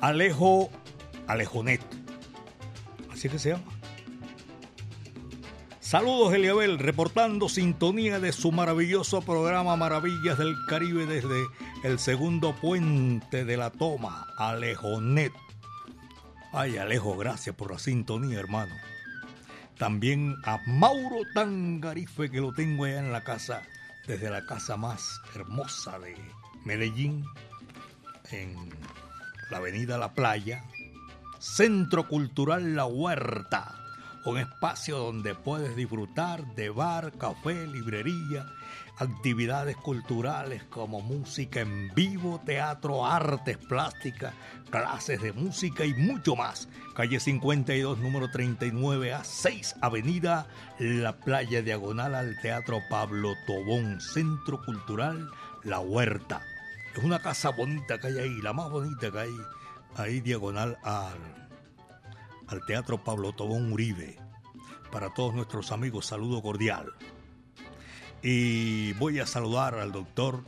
Alejo 0.01 0.71
Alejonet. 1.29 1.81
Así 3.13 3.29
que 3.29 3.39
se 3.39 3.51
llama. 3.51 3.84
Saludos 5.95 6.35
Eliabel, 6.35 6.81
reportando 6.81 7.49
sintonía 7.49 8.19
de 8.19 8.33
su 8.33 8.51
maravilloso 8.51 9.23
programa 9.23 9.77
Maravillas 9.77 10.37
del 10.37 10.57
Caribe 10.67 11.07
desde 11.07 11.47
el 11.85 12.01
segundo 12.01 12.53
puente 12.53 13.45
de 13.45 13.57
la 13.57 13.71
toma, 13.71 14.27
Alejonet. 14.37 15.33
Ay 16.53 16.79
Alejo, 16.79 17.17
gracias 17.17 17.55
por 17.55 17.71
la 17.71 17.79
sintonía 17.79 18.41
hermano. 18.41 18.75
También 19.79 20.35
a 20.45 20.59
Mauro 20.67 21.21
Tangarife 21.33 22.29
que 22.29 22.41
lo 22.41 22.53
tengo 22.53 22.87
allá 22.87 22.99
en 22.99 23.13
la 23.13 23.23
casa, 23.23 23.63
desde 24.09 24.31
la 24.31 24.45
casa 24.47 24.77
más 24.77 25.21
hermosa 25.37 26.01
de 26.01 26.17
Medellín, 26.65 27.25
en 28.33 28.69
la 29.49 29.59
avenida 29.59 29.97
La 29.97 30.13
Playa, 30.13 30.65
Centro 31.39 32.09
Cultural 32.09 32.75
La 32.75 32.85
Huerta, 32.85 33.84
un 34.25 34.39
espacio 34.39 34.99
donde 34.99 35.35
puedes 35.35 35.77
disfrutar 35.77 36.55
de 36.55 36.71
bar, 36.71 37.13
café, 37.13 37.67
librería, 37.67 38.47
actividades 38.99 39.77
culturales 39.77 40.65
como 40.65 41.01
música 41.03 41.61
en 41.61 41.93
vivo, 41.95 42.41
teatro, 42.45 43.05
artes 43.05 43.59
plásticas, 43.59 44.33
clases 44.71 45.21
de 45.21 45.33
música 45.33 45.85
y 45.85 45.95
mucho 45.95 46.37
más. 46.37 46.69
Calle 46.95 47.21
52, 47.21 47.99
número 47.99 48.29
39A, 48.29 49.25
6 49.25 49.77
Avenida 49.81 50.47
La 50.79 51.17
Playa, 51.17 51.61
diagonal 51.61 52.15
al 52.15 52.41
Teatro 52.41 52.81
Pablo 52.89 53.35
Tobón, 53.47 54.01
Centro 54.01 54.63
Cultural 54.65 55.29
La 55.65 55.81
Huerta. 55.81 56.43
Es 56.97 57.03
una 57.03 57.19
casa 57.19 57.51
bonita 57.51 57.99
que 57.99 58.07
hay 58.07 58.19
ahí, 58.19 58.41
la 58.41 58.53
más 58.53 58.71
bonita 58.71 59.11
que 59.11 59.19
hay 59.19 59.37
ahí 59.97 60.21
diagonal 60.21 60.79
al, 60.83 61.44
al 62.49 62.65
Teatro 62.67 63.03
Pablo 63.03 63.33
Tobón 63.33 63.73
Uribe. 63.73 64.19
Para 64.91 65.13
todos 65.13 65.35
nuestros 65.35 65.73
amigos, 65.73 66.07
saludo 66.07 66.43
cordial. 66.43 66.93
Y 68.23 68.93
voy 68.95 69.21
a 69.21 69.27
saludar 69.27 69.75
al 69.75 69.93
doctor 69.93 70.45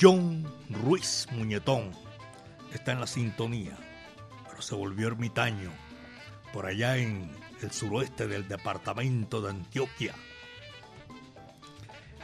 John 0.00 0.46
Ruiz 0.70 1.26
Muñetón. 1.32 1.92
Está 2.72 2.92
en 2.92 3.00
la 3.00 3.06
sintonía, 3.06 3.76
pero 4.48 4.62
se 4.62 4.74
volvió 4.74 5.08
ermitaño 5.08 5.72
por 6.52 6.66
allá 6.66 6.96
en 6.96 7.30
el 7.62 7.72
suroeste 7.72 8.26
del 8.28 8.46
departamento 8.46 9.40
de 9.40 9.50
Antioquia. 9.50 10.14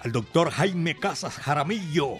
Al 0.02 0.12
doctor 0.12 0.50
Jaime 0.50 0.98
Casas 0.98 1.36
Jaramillo 1.36 2.18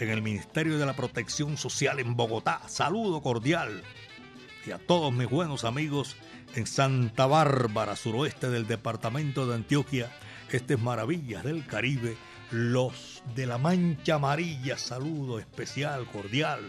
en 0.00 0.10
el 0.10 0.22
Ministerio 0.22 0.78
de 0.78 0.86
la 0.86 0.94
Protección 0.94 1.56
Social 1.56 2.00
en 2.00 2.16
Bogotá. 2.16 2.62
Saludo 2.66 3.22
cordial. 3.22 3.82
Y 4.66 4.70
a 4.70 4.78
todos 4.78 5.12
mis 5.12 5.28
buenos 5.28 5.64
amigos 5.64 6.16
en 6.54 6.66
Santa 6.66 7.26
Bárbara, 7.26 7.96
suroeste 7.96 8.48
del 8.48 8.66
departamento 8.66 9.46
de 9.46 9.56
Antioquia. 9.56 10.10
Este 10.50 10.74
es 10.74 10.80
Maravillas 10.80 11.44
del 11.44 11.66
Caribe. 11.66 12.16
Los 12.50 13.22
de 13.34 13.46
la 13.46 13.58
Mancha 13.58 14.14
Amarilla, 14.14 14.78
saludo 14.78 15.38
especial, 15.38 16.06
cordial. 16.06 16.60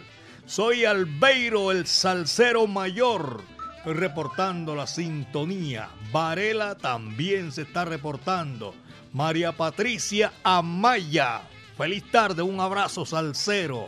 Soy 0.45 0.84
Albeiro, 0.84 1.71
el 1.71 1.88
salsero 1.88 2.67
mayor. 2.67 3.41
Reportando 3.86 4.75
la 4.75 4.88
sintonía. 4.88 5.89
Varela 6.12 6.75
también 6.75 7.53
se 7.53 7.62
está 7.62 7.86
reportando. 7.86 8.75
María 9.13 9.53
Patricia 9.53 10.34
Amaya. 10.43 11.43
Feliz 11.77 12.03
tarde, 12.12 12.41
un 12.41 12.60
abrazo 12.60 13.05
salsero. 13.05 13.88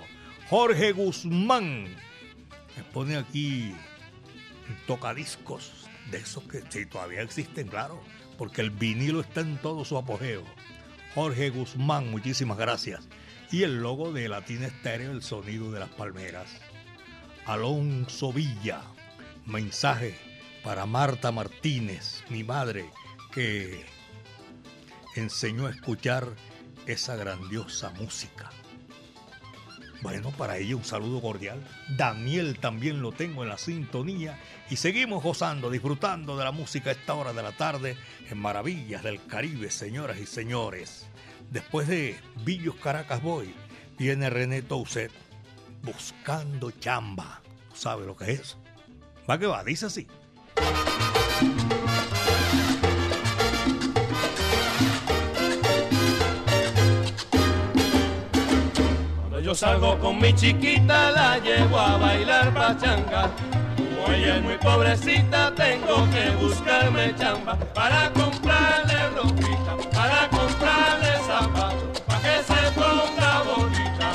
Jorge 0.50 0.94
Guzmán. 0.94 1.86
Me 2.78 2.84
pone 2.94 3.18
aquí 3.18 3.74
tocadiscos 4.86 5.88
de 6.12 6.18
esos 6.20 6.44
que 6.44 6.62
todavía 6.86 7.22
existen, 7.22 7.68
claro. 7.68 8.02
porque 8.38 8.62
el 8.62 8.70
vinilo 8.70 9.22
está 9.22 9.42
en 9.42 9.58
todo 9.58 9.84
su 9.84 9.98
apogeo. 9.98 10.44
Jorge 11.16 11.50
Guzmán, 11.50 12.12
muchísimas 12.12 12.58
gracias. 12.58 13.08
Y 13.52 13.64
el 13.64 13.82
logo 13.82 14.12
de 14.12 14.30
Latina 14.30 14.68
Estéreo, 14.68 15.12
el 15.12 15.24
sonido 15.24 15.72
de 15.72 15.80
las 15.80 15.90
palmeras. 15.90 16.50
Alonso 17.46 18.34
Villa, 18.34 18.82
mensaje 19.46 20.16
para 20.64 20.86
Marta 20.86 21.32
Martínez, 21.32 22.24
mi 22.30 22.44
madre, 22.44 22.90
que 23.32 23.86
enseñó 25.16 25.68
a 25.68 25.72
escuchar 25.72 26.28
esa 26.86 27.16
grandiosa 27.16 27.90
música. 27.92 28.50
Bueno, 30.02 30.32
para 30.32 30.58
ella 30.58 30.76
un 30.76 30.84
saludo 30.84 31.22
cordial. 31.22 31.60
Daniel 31.90 32.60
también 32.60 33.02
lo 33.02 33.12
tengo 33.12 33.44
en 33.44 33.50
la 33.50 33.58
sintonía 33.58 34.38
y 34.70 34.76
seguimos 34.76 35.24
gozando, 35.24 35.72
disfrutando 35.72 36.38
de 36.38 36.44
la 36.44 36.52
música 36.52 36.90
a 36.90 36.94
esta 36.94 37.16
hora 37.16 37.34
de 37.34 37.44
la 37.44 37.52
tarde 37.52 37.98
en 38.30 38.38
Maravillas 38.38 39.04
del 39.04 39.26
Caribe, 39.26 39.72
señoras 39.72 40.20
y 40.20 40.26
señores. 40.26 41.08
Después 41.52 41.88
de 41.88 42.16
Villos 42.44 42.76
Caracas 42.76 43.22
Boy, 43.22 43.54
viene 43.98 44.30
René 44.30 44.62
Touset 44.62 45.12
buscando 45.82 46.72
chamba. 46.72 47.42
¿Sabe 47.74 48.06
lo 48.06 48.16
que 48.16 48.32
es? 48.32 48.58
Va 49.30 49.38
que 49.40 49.48
va, 49.48 49.64
dice 49.64 49.88
así. 49.88 50.08
Yo 59.48 59.56
salgo 59.56 59.98
con 60.00 60.20
mi 60.20 60.34
chiquita, 60.34 61.10
la 61.12 61.38
llevo 61.38 61.80
a 61.80 61.96
bailar 61.96 62.54
pachanga. 62.54 63.30
Como 63.78 64.14
ella 64.14 64.36
es 64.36 64.44
muy 64.44 64.58
pobrecita, 64.58 65.56
tengo 65.56 66.06
que 66.12 66.32
buscarme 66.44 67.16
chamba 67.16 67.58
para 67.74 68.12
comprarle 68.12 69.10
ropita, 69.16 69.78
para 69.96 70.28
comprarle 70.28 71.18
zapatos, 71.26 72.02
para 72.02 72.20
que 72.20 72.44
se 72.44 72.72
ponga 72.76 73.44
bonita. 73.44 74.12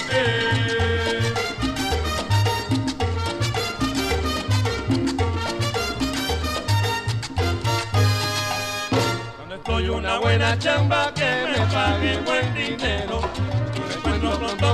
Cuando 9.39 9.55
estoy 9.55 9.89
una 9.89 10.19
buena 10.19 10.59
chamba 10.59 11.11
que 11.15 11.47
me 11.49 11.67
pague 11.73 12.19
buen 12.19 12.55
dinero 12.55 13.42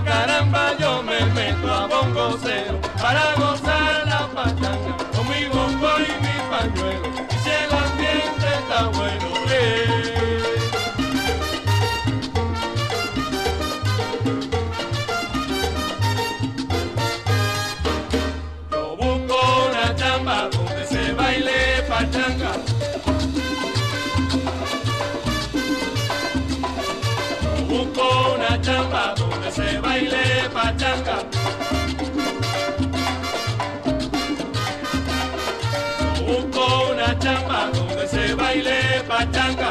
caramba 0.08 0.76
yo 0.78 1.02
me 1.02 1.20
meto 1.34 1.72
a 1.72 1.86
bongo 1.86 2.38
cero 2.42 2.78
para 3.00 3.34
baile 29.98 30.48
pachanga. 30.54 31.16
Yo 36.14 36.24
busco 36.26 36.92
una 36.92 37.18
chamba 37.18 37.70
donde 37.72 38.06
se 38.06 38.34
baile 38.34 39.02
pachanga. 39.08 39.70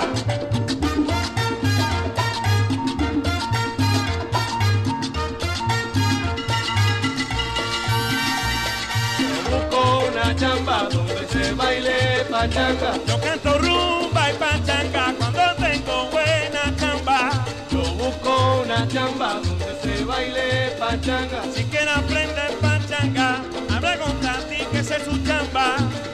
Yo 9.20 9.30
busco 9.50 9.82
una 10.10 10.36
chamba 10.36 10.90
donde 10.92 11.28
se 11.28 11.54
baile 11.54 12.26
pachanga. 12.30 12.92
Yo 13.08 13.20
canto 13.22 13.58
rumba 13.60 14.32
y 14.32 14.34
pachanga 14.34 15.14
cuando 15.18 15.56
tengo 15.58 16.10
buena 16.12 16.76
chamba. 16.80 17.46
Yo 17.72 17.82
busco 17.94 18.64
una 18.66 18.88
chamba 18.88 19.34
donde 19.36 19.57
baile 20.18 20.76
pachanga. 20.80 21.40
Si 21.54 21.64
quiere 21.72 21.92
aprender 21.92 22.52
pachanga, 22.62 23.28
habla 23.74 23.98
con 24.02 24.16
Tati 24.24 24.60
que 24.72 24.84
sé 24.84 24.98
su 25.06 25.14
chamba. 25.26 25.66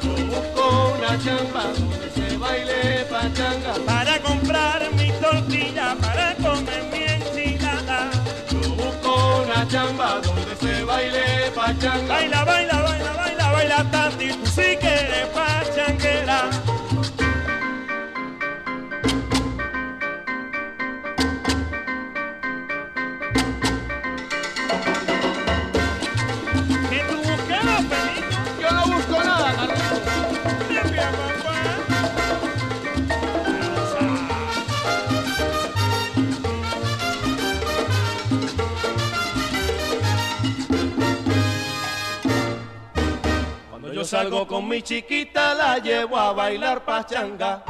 Yo 0.04 0.14
busco 0.32 0.96
una 0.98 1.12
chamba 1.24 1.64
donde 1.78 2.08
se 2.16 2.38
baile 2.38 3.06
pachanga. 3.14 3.74
Para 3.86 4.20
comprar 4.20 4.82
mi 4.98 5.10
tortilla, 5.24 5.96
para 6.02 6.36
comer 6.36 6.84
mi 6.92 7.02
enchilada. 7.16 8.00
Yo 8.52 8.62
busco 8.82 9.12
una 9.44 9.68
chamba 9.68 10.20
donde 10.26 10.54
se 10.62 10.84
baile 10.84 11.52
pachanga. 11.56 12.14
Baila, 12.14 12.44
baila, 12.44 12.78
baila, 12.88 13.12
baila, 13.22 13.52
baila 13.56 13.92
Tati, 13.92 14.28
tú 14.34 14.46
sí 14.58 14.70
que 14.82 14.94
eres 15.04 15.28
pachanguera. 15.38 16.03
Salgo 44.14 44.46
con 44.46 44.68
mi 44.68 44.84
chiquita 44.84 45.56
la 45.56 45.80
llevo 45.80 46.20
a 46.20 46.34
bailar 46.34 46.86
pachanga. 46.86 47.64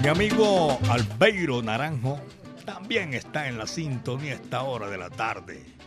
Mi 0.00 0.06
amigo 0.06 0.78
Albeiro 0.88 1.60
Naranjo 1.62 2.20
también 2.64 3.12
está 3.12 3.48
en 3.48 3.58
la 3.58 3.66
sintonía 3.66 4.34
a 4.34 4.36
esta 4.36 4.62
hora 4.62 4.88
de 4.88 4.98
la 4.98 5.10
tarde. 5.10 5.77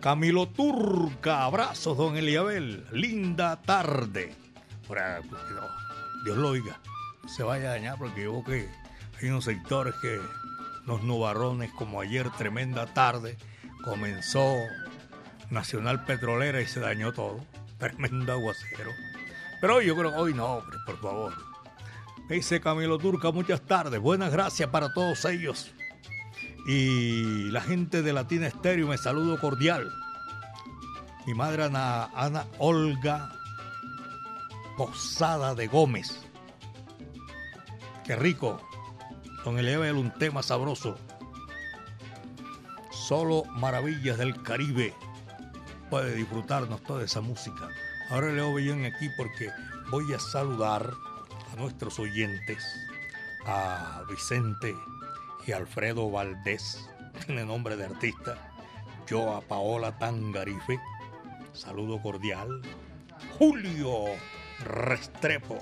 Camilo 0.00 0.48
Turca, 0.48 1.44
abrazos, 1.44 1.96
don 1.96 2.16
Eliabel. 2.16 2.86
Linda 2.90 3.60
tarde. 3.60 4.34
Pues, 4.86 5.02
Dios 6.24 6.38
lo 6.38 6.48
oiga. 6.48 6.80
Se 7.28 7.42
vaya 7.42 7.68
a 7.68 7.72
dañar 7.72 7.98
porque 7.98 8.22
yo 8.22 8.42
que 8.42 8.66
hay 9.20 9.28
unos 9.28 9.44
sectores 9.44 9.94
que 10.00 10.18
los 10.86 11.02
nubarrones, 11.02 11.70
como 11.72 12.00
ayer, 12.00 12.30
tremenda 12.30 12.86
tarde, 12.86 13.36
comenzó 13.84 14.56
Nacional 15.50 16.04
Petrolera 16.06 16.62
y 16.62 16.66
se 16.66 16.80
dañó 16.80 17.12
todo. 17.12 17.44
Tremendo 17.78 18.32
aguacero. 18.32 18.92
Pero 19.60 19.76
hoy 19.76 19.86
yo 19.86 19.96
creo 19.96 20.16
hoy 20.16 20.32
no, 20.32 20.46
hombre, 20.46 20.78
por 20.86 20.98
favor. 20.98 21.34
Dice 22.30 22.60
Camilo 22.60 22.98
Turca, 22.98 23.32
muchas 23.32 23.60
tardes. 23.60 24.00
Buenas 24.00 24.32
gracias 24.32 24.70
para 24.70 24.94
todos 24.94 25.26
ellos. 25.26 25.74
Y 26.66 27.50
la 27.50 27.60
gente 27.60 28.02
de 28.02 28.12
Latina 28.12 28.46
Estéreo, 28.46 28.88
me 28.88 28.98
saludo 28.98 29.40
cordial. 29.40 29.92
Mi 31.26 31.34
madre 31.34 31.64
Ana, 31.64 32.46
Olga 32.58 33.32
Posada 34.76 35.54
de 35.54 35.66
Gómez. 35.66 36.20
Qué 38.04 38.16
rico. 38.16 38.60
Don 39.44 39.58
Eliabel, 39.58 39.96
un 39.96 40.10
tema 40.12 40.42
sabroso. 40.42 40.98
Solo 42.90 43.44
maravillas 43.44 44.18
del 44.18 44.42
Caribe. 44.42 44.94
Puede 45.88 46.14
disfrutarnos 46.14 46.82
toda 46.82 47.04
esa 47.04 47.20
música. 47.20 47.68
Ahora 48.10 48.32
leo 48.32 48.54
bien 48.54 48.84
aquí 48.84 49.08
porque 49.16 49.50
voy 49.90 50.12
a 50.12 50.18
saludar 50.18 50.92
a 51.52 51.56
nuestros 51.56 51.98
oyentes, 51.98 52.64
a 53.46 54.02
Vicente 54.08 54.74
y 55.46 55.52
Alfredo 55.52 56.10
Valdés, 56.10 56.88
tiene 57.26 57.44
nombre 57.44 57.76
de 57.76 57.84
artista, 57.84 58.36
yo 59.06 59.34
a 59.34 59.40
Paola 59.40 59.98
Tangarife, 59.98 60.78
saludo 61.52 62.00
cordial, 62.00 62.62
Julio 63.38 64.04
Restrepo, 64.64 65.58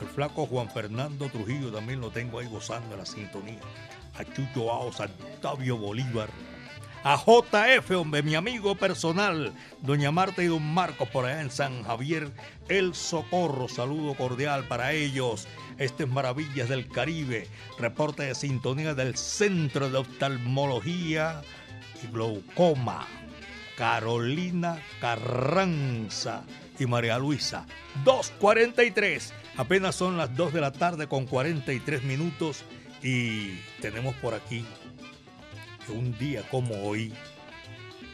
el 0.00 0.08
flaco 0.08 0.46
Juan 0.46 0.70
Fernando 0.70 1.28
Trujillo 1.28 1.70
también 1.70 2.00
lo 2.00 2.10
tengo 2.10 2.38
ahí 2.38 2.46
gozando 2.46 2.90
de 2.90 2.96
la 2.96 3.06
sintonía, 3.06 3.60
a 4.18 4.24
Chucho 4.24 4.70
Aos, 4.70 5.00
a 5.00 5.04
Octavio 5.04 5.76
Bolívar, 5.76 6.30
a 7.02 7.16
JF, 7.16 7.90
hombre, 7.92 8.22
mi 8.22 8.34
amigo 8.34 8.74
personal, 8.74 9.54
doña 9.80 10.10
Marta 10.10 10.42
y 10.42 10.48
don 10.48 10.62
Marcos 10.62 11.08
por 11.08 11.24
allá 11.24 11.40
en 11.40 11.50
San 11.50 11.82
Javier, 11.82 12.30
El 12.68 12.94
Socorro, 12.94 13.68
saludo 13.68 14.14
cordial 14.14 14.68
para 14.68 14.92
ellos. 14.92 15.48
Estas 15.80 16.08
Maravillas 16.08 16.68
del 16.68 16.86
Caribe, 16.88 17.48
reporte 17.78 18.24
de 18.24 18.34
sintonía 18.34 18.94
del 18.94 19.16
Centro 19.16 19.88
de 19.88 19.96
Oftalmología 19.96 21.40
y 22.04 22.06
Glaucoma, 22.12 23.08
Carolina 23.78 24.78
Carranza 25.00 26.44
y 26.78 26.84
María 26.84 27.18
Luisa. 27.18 27.64
2.43, 28.04 29.32
apenas 29.56 29.94
son 29.94 30.18
las 30.18 30.36
2 30.36 30.52
de 30.52 30.60
la 30.60 30.70
tarde 30.70 31.06
con 31.06 31.24
43 31.24 32.04
minutos 32.04 32.62
y 33.02 33.56
tenemos 33.80 34.14
por 34.16 34.34
aquí 34.34 34.66
un 35.88 36.16
día 36.18 36.42
como 36.50 36.74
hoy, 36.82 37.10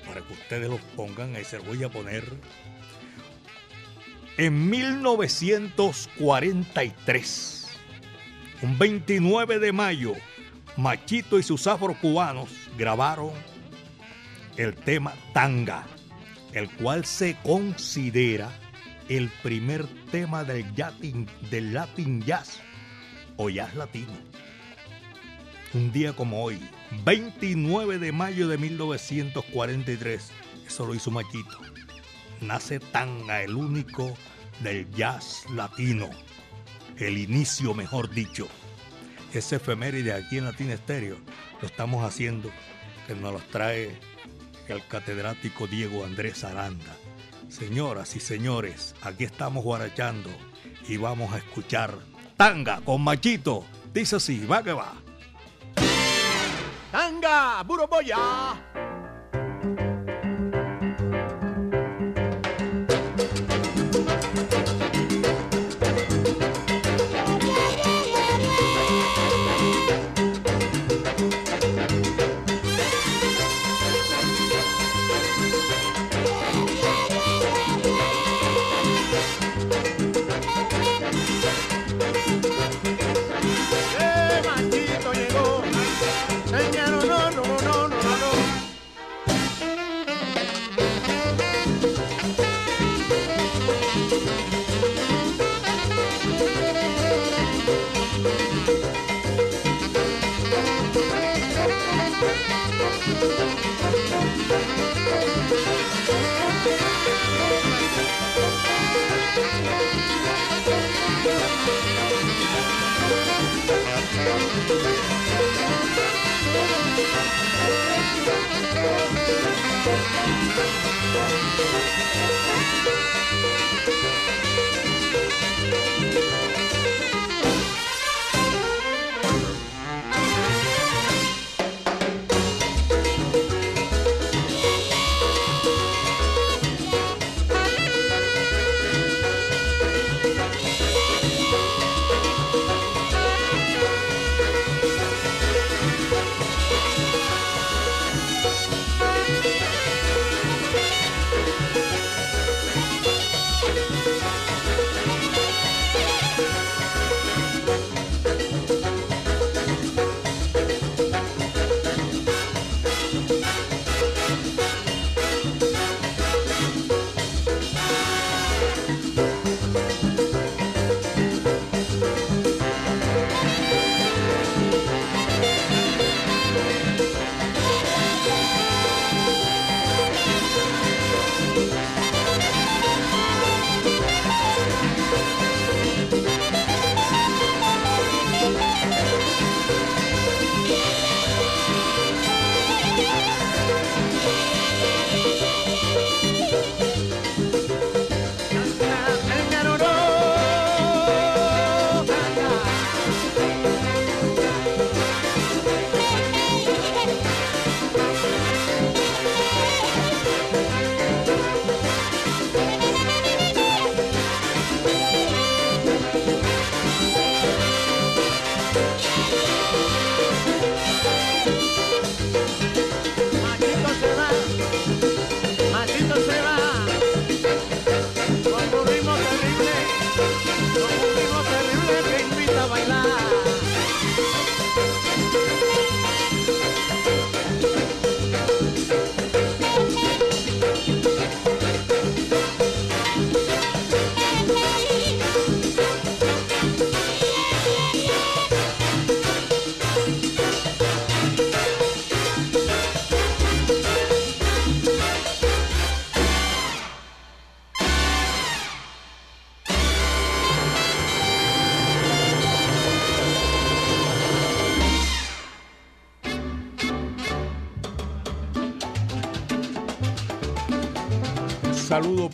para 0.06 0.20
que 0.20 0.32
ustedes 0.32 0.70
los 0.70 0.80
pongan, 0.94 1.34
ahí 1.34 1.44
se 1.44 1.56
los 1.56 1.66
voy 1.66 1.82
a 1.82 1.88
poner. 1.88 2.24
En 4.38 4.68
1943, 4.68 7.68
un 8.60 8.78
29 8.78 9.58
de 9.58 9.72
mayo, 9.72 10.12
Machito 10.76 11.38
y 11.38 11.42
sus 11.42 11.66
afrocubanos 11.66 12.50
grabaron 12.76 13.30
el 14.58 14.74
tema 14.74 15.14
Tanga, 15.32 15.86
el 16.52 16.68
cual 16.68 17.06
se 17.06 17.38
considera 17.42 18.50
el 19.08 19.30
primer 19.42 19.86
tema 20.10 20.44
del 20.44 20.66
Latin, 20.76 21.26
del 21.50 21.72
Latin 21.72 22.22
Jazz 22.22 22.60
o 23.38 23.48
Jazz 23.48 23.74
Latino. 23.74 24.12
Un 25.72 25.92
día 25.92 26.12
como 26.12 26.44
hoy, 26.44 26.60
29 27.06 27.98
de 27.98 28.12
mayo 28.12 28.48
de 28.48 28.58
1943, 28.58 30.30
eso 30.66 30.84
lo 30.84 30.94
hizo 30.94 31.10
Machito. 31.10 31.75
Nace 32.40 32.80
Tanga, 32.80 33.42
el 33.42 33.54
único 33.54 34.16
del 34.60 34.90
jazz 34.90 35.44
latino. 35.54 36.10
El 36.98 37.18
inicio, 37.18 37.74
mejor 37.74 38.10
dicho. 38.10 38.48
Ese 39.32 39.56
efeméride 39.56 40.12
aquí 40.12 40.38
en 40.38 40.44
Latina 40.44 40.74
Estéreo 40.74 41.16
lo 41.60 41.66
estamos 41.66 42.04
haciendo, 42.04 42.50
que 43.06 43.14
nos 43.14 43.32
los 43.32 43.46
trae 43.48 43.98
el 44.68 44.86
catedrático 44.86 45.66
Diego 45.66 46.04
Andrés 46.04 46.44
Aranda. 46.44 46.96
Señoras 47.48 48.16
y 48.16 48.20
señores, 48.20 48.94
aquí 49.02 49.24
estamos 49.24 49.62
guarachando 49.62 50.30
y 50.88 50.96
vamos 50.96 51.32
a 51.32 51.38
escuchar 51.38 51.96
Tanga 52.36 52.80
con 52.80 53.02
Machito. 53.02 53.64
Dice 53.92 54.16
así, 54.16 54.44
va 54.44 54.62
que 54.62 54.72
va. 54.72 54.94
Tanga, 56.90 57.62
Buroboya. 57.62 58.16
¡Eh, 58.74 58.95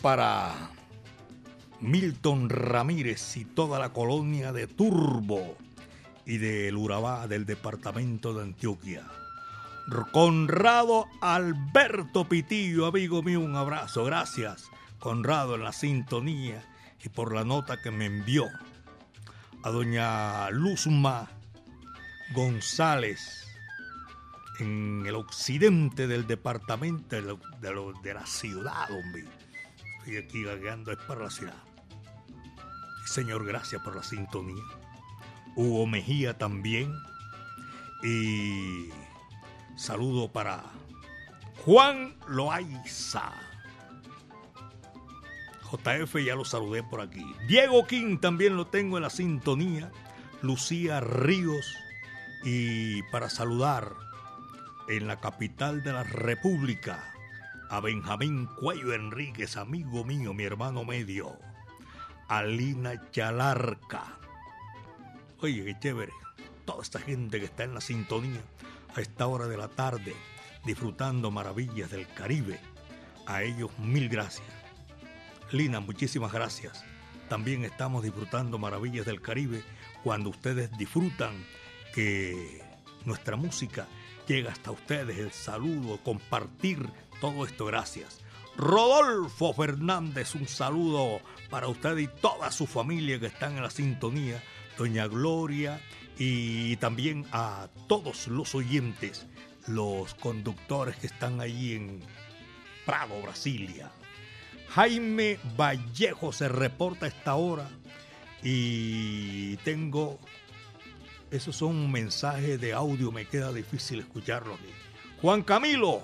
para 0.03 0.53
Milton 1.79 2.49
Ramírez 2.49 3.37
y 3.37 3.45
toda 3.45 3.79
la 3.79 3.93
colonia 3.93 4.51
de 4.51 4.67
Turbo 4.67 5.55
y 6.25 6.39
del 6.39 6.75
Urabá 6.75 7.25
del 7.29 7.45
departamento 7.45 8.33
de 8.33 8.43
Antioquia. 8.43 9.07
Conrado 10.11 11.05
Alberto 11.21 12.27
Pitillo, 12.27 12.85
amigo 12.85 13.23
mío, 13.23 13.39
un 13.39 13.55
abrazo. 13.55 14.03
Gracias, 14.03 14.69
Conrado, 14.99 15.55
en 15.55 15.63
la 15.63 15.71
sintonía 15.71 16.65
y 17.01 17.07
por 17.07 17.33
la 17.33 17.45
nota 17.45 17.81
que 17.81 17.89
me 17.89 18.05
envió. 18.05 18.49
A 19.63 19.69
doña 19.69 20.49
Luzma 20.49 21.29
González, 22.35 23.47
en 24.59 25.05
el 25.07 25.15
occidente 25.15 26.07
del 26.07 26.27
departamento 26.27 27.15
de, 27.15 27.37
de 27.61 28.13
la 28.13 28.25
ciudad, 28.25 28.91
hombre. 28.91 29.42
Estoy 30.03 30.17
aquí 30.17 30.43
gagueando, 30.43 30.91
es 30.91 30.97
para 30.97 31.23
la 31.23 31.29
ciudad. 31.29 31.55
Señor, 33.05 33.45
gracias 33.45 33.81
por 33.81 33.95
la 33.95 34.03
sintonía. 34.03 34.61
Hugo 35.55 35.87
Mejía 35.87 36.37
también. 36.37 36.93
Y 38.03 38.89
saludo 39.77 40.29
para 40.29 40.61
Juan 41.63 42.17
Loaiza. 42.27 43.31
JF 45.71 46.17
ya 46.17 46.35
lo 46.35 46.43
saludé 46.43 46.83
por 46.83 46.99
aquí. 46.99 47.25
Diego 47.47 47.87
King 47.87 48.17
también 48.17 48.57
lo 48.57 48.67
tengo 48.67 48.97
en 48.97 49.03
la 49.03 49.09
sintonía. 49.09 49.89
Lucía 50.41 50.99
Ríos. 50.99 51.77
Y 52.43 53.03
para 53.03 53.29
saludar 53.29 53.93
en 54.89 55.07
la 55.07 55.21
capital 55.21 55.81
de 55.81 55.93
la 55.93 56.03
República 56.03 57.12
a 57.73 57.79
Benjamín 57.79 58.45
Cuello 58.45 58.93
Enríquez, 58.93 59.57
amigo 59.57 60.03
mío, 60.03 60.31
mi 60.35 60.43
hermano 60.43 60.85
medio. 60.85 61.39
Alina 62.27 63.09
Chalarca. 63.09 64.19
Oye, 65.41 65.65
qué 65.65 65.79
chévere. 65.79 66.13
Toda 66.65 66.83
esta 66.83 66.99
gente 66.99 67.39
que 67.39 67.45
está 67.45 67.63
en 67.63 67.73
la 67.73 67.81
sintonía 67.81 68.41
a 68.95 69.01
esta 69.01 69.25
hora 69.25 69.47
de 69.47 69.57
la 69.57 69.69
tarde, 69.69 70.13
disfrutando 70.63 71.31
maravillas 71.31 71.89
del 71.89 72.07
Caribe. 72.09 72.59
A 73.25 73.41
ellos 73.41 73.71
mil 73.79 74.07
gracias. 74.07 74.45
Lina, 75.51 75.79
muchísimas 75.79 76.31
gracias. 76.31 76.85
También 77.27 77.65
estamos 77.65 78.03
disfrutando 78.03 78.59
maravillas 78.59 79.07
del 79.07 79.19
Caribe 79.19 79.63
cuando 80.03 80.29
ustedes 80.29 80.69
disfrutan 80.77 81.43
que 81.95 82.61
nuestra 83.03 83.35
música 83.35 83.87
llega 84.27 84.51
hasta 84.51 84.69
ustedes, 84.69 85.17
el 85.17 85.31
saludo, 85.31 85.97
compartir 86.03 86.87
todo 87.23 87.45
esto, 87.45 87.63
gracias. 87.63 88.19
Rodolfo 88.57 89.53
Fernández, 89.53 90.35
un 90.35 90.45
saludo 90.45 91.21
para 91.49 91.69
usted 91.69 91.97
y 91.97 92.07
toda 92.07 92.51
su 92.51 92.67
familia 92.67 93.17
que 93.17 93.27
están 93.27 93.55
en 93.55 93.63
la 93.63 93.69
sintonía. 93.69 94.43
Doña 94.77 95.07
Gloria 95.07 95.79
y 96.19 96.75
también 96.77 97.25
a 97.31 97.69
todos 97.87 98.27
los 98.27 98.53
oyentes, 98.55 99.25
los 99.67 100.15
conductores 100.15 100.97
que 100.97 101.07
están 101.07 101.39
allí 101.39 101.75
en 101.75 102.01
Prado, 102.85 103.21
Brasilia. 103.21 103.89
Jaime 104.71 105.39
Vallejo 105.55 106.33
se 106.33 106.49
reporta 106.49 107.05
a 107.05 107.09
esta 107.09 107.35
hora 107.35 107.69
y 108.41 109.55
tengo, 109.63 110.19
esos 111.31 111.55
son 111.55 111.89
mensajes 111.89 112.59
de 112.59 112.73
audio, 112.73 113.13
me 113.13 113.25
queda 113.25 113.53
difícil 113.53 114.01
escucharlo 114.01 114.55
aquí. 114.55 114.73
Juan 115.21 115.41
Camilo, 115.41 116.03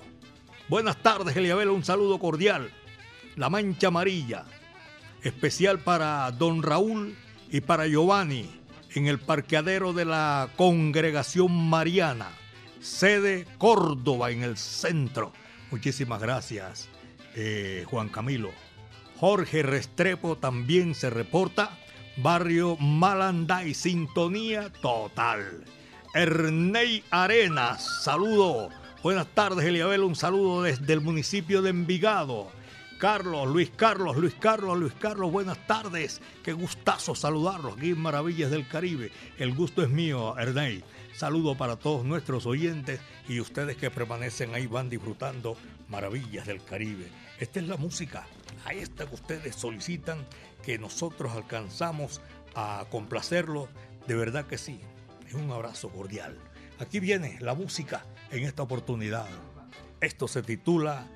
Buenas 0.70 0.98
tardes, 0.98 1.36
Eliabela, 1.36 1.72
un 1.72 1.82
saludo 1.82 2.20
cordial. 2.20 2.70
La 3.34 3.50
Mancha 3.50 3.88
Amarilla, 3.88 4.44
especial 5.20 5.80
para 5.80 6.30
don 6.30 6.62
Raúl 6.62 7.16
y 7.50 7.60
para 7.60 7.88
Giovanni, 7.88 8.48
en 8.94 9.08
el 9.08 9.18
parqueadero 9.18 9.92
de 9.92 10.04
la 10.04 10.48
Congregación 10.54 11.68
Mariana, 11.68 12.28
sede 12.78 13.48
Córdoba, 13.58 14.30
en 14.30 14.44
el 14.44 14.56
centro. 14.56 15.32
Muchísimas 15.72 16.22
gracias, 16.22 16.88
eh, 17.34 17.84
Juan 17.88 18.08
Camilo. 18.08 18.52
Jorge 19.16 19.64
Restrepo 19.64 20.36
también 20.36 20.94
se 20.94 21.10
reporta. 21.10 21.76
Barrio 22.16 22.76
Malanday, 22.76 23.74
sintonía 23.74 24.70
total. 24.80 25.64
Ernei 26.14 27.02
Arenas, 27.10 28.04
saludo 28.04 28.70
Buenas 29.02 29.28
tardes, 29.28 29.64
Eliabel. 29.64 30.02
Un 30.02 30.14
saludo 30.14 30.60
desde 30.60 30.92
el 30.92 31.00
municipio 31.00 31.62
de 31.62 31.70
Envigado. 31.70 32.48
Carlos, 32.98 33.48
Luis 33.48 33.70
Carlos, 33.74 34.14
Luis 34.18 34.34
Carlos, 34.38 34.78
Luis 34.78 34.92
Carlos, 34.92 35.32
buenas 35.32 35.66
tardes. 35.66 36.20
Qué 36.42 36.52
gustazo 36.52 37.14
saludarlos 37.14 37.78
aquí 37.78 37.92
en 37.92 37.98
Maravillas 37.98 38.50
del 38.50 38.68
Caribe. 38.68 39.10
El 39.38 39.54
gusto 39.54 39.82
es 39.82 39.88
mío, 39.88 40.36
Ernei. 40.38 40.84
Saludo 41.14 41.56
para 41.56 41.76
todos 41.76 42.04
nuestros 42.04 42.44
oyentes 42.44 43.00
y 43.26 43.40
ustedes 43.40 43.78
que 43.78 43.90
permanecen 43.90 44.54
ahí 44.54 44.66
van 44.66 44.90
disfrutando 44.90 45.56
Maravillas 45.88 46.46
del 46.46 46.62
Caribe. 46.62 47.08
Esta 47.38 47.58
es 47.58 47.68
la 47.68 47.78
música, 47.78 48.26
a 48.66 48.74
esta 48.74 49.06
que 49.06 49.14
ustedes 49.14 49.56
solicitan 49.56 50.26
que 50.62 50.78
nosotros 50.78 51.32
alcanzamos 51.32 52.20
a 52.54 52.84
complacerlo. 52.90 53.70
De 54.06 54.14
verdad 54.14 54.46
que 54.46 54.58
sí. 54.58 54.78
Es 55.26 55.32
un 55.32 55.50
abrazo 55.52 55.88
cordial. 55.88 56.36
Aquí 56.78 57.00
viene 57.00 57.38
la 57.40 57.54
música 57.54 58.04
en 58.30 58.44
esta 58.44 58.62
oportunidad. 58.62 59.26
Esto 60.00 60.28
se 60.28 60.42
titula 60.42 61.06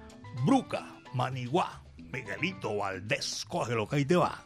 Bruca, 0.45 1.01
Maniguá, 1.15 1.83
Miguelito 2.13 2.77
Valdés, 2.77 3.45
coge 3.49 3.75
lo 3.75 3.89
que 3.89 3.97
ahí 3.97 4.05
te 4.05 4.17
va. 4.17 4.45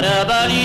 Y 0.00 0.04
anime 0.04 0.61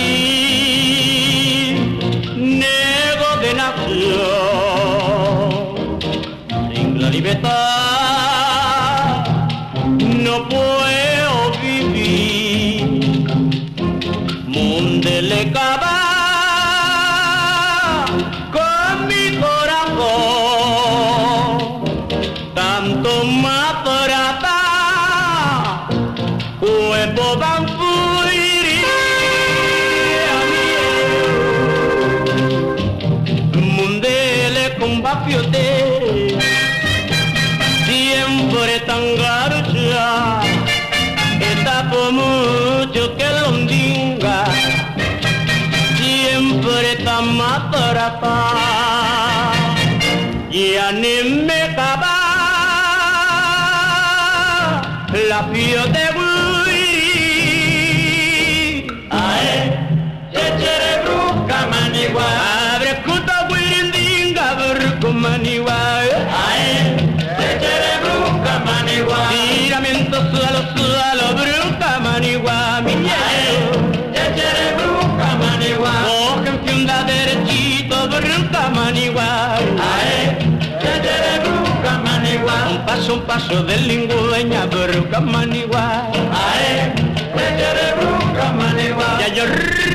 paso 83.27 83.61
del 83.63 83.87
lingüeña 83.87 84.65
bruca 84.67 85.19
manigua. 85.19 86.09
Ae 86.31 86.93
cecere 87.35 87.87
bruca 87.99 88.51
manigua. 88.53 89.07
Ya 89.19 89.27
yo 89.35 89.43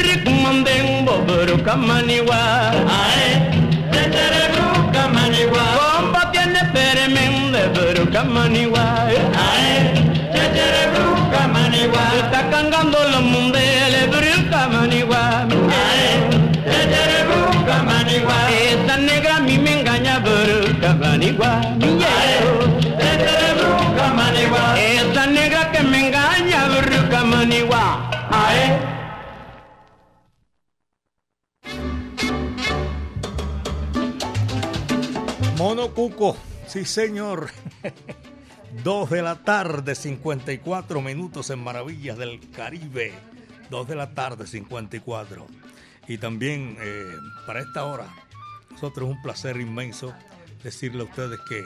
rikumandembo 0.03 1.14
bruca 1.26 1.74
manigua. 1.76 2.70
Ae 3.01 3.28
cecere 3.93 4.43
bruca 4.55 5.09
manigua. 5.09 5.64
Compa 5.80 6.30
tiene 6.30 6.61
peremende 6.74 7.62
bruca 7.74 8.22
manigua. 8.22 8.85
Ae 9.49 9.95
cecere 10.35 10.83
bruca 10.95 11.49
manigua. 11.49 12.03
Está 12.22 12.41
cangando 12.51 12.99
los 13.12 13.22
Sí 36.68 36.85
señor. 36.85 37.51
Dos 38.85 39.11
de 39.11 39.23
la 39.23 39.43
tarde, 39.43 39.95
54 39.97 41.01
minutos 41.03 41.51
en 41.51 41.59
Maravillas 41.59 42.16
del 42.16 42.39
Caribe. 42.51 43.12
Dos 43.70 43.89
de 43.89 43.97
la 43.97 44.14
tarde, 44.14 44.47
54. 44.47 45.47
Y 46.07 46.18
también 46.18 46.77
eh, 46.81 47.16
para 47.45 47.61
esta 47.61 47.85
hora, 47.85 48.07
nosotros 48.70 49.09
es 49.09 49.16
un 49.16 49.23
placer 49.23 49.61
inmenso 49.61 50.14
decirle 50.62 51.03
a 51.03 51.07
ustedes 51.07 51.41
que 51.49 51.64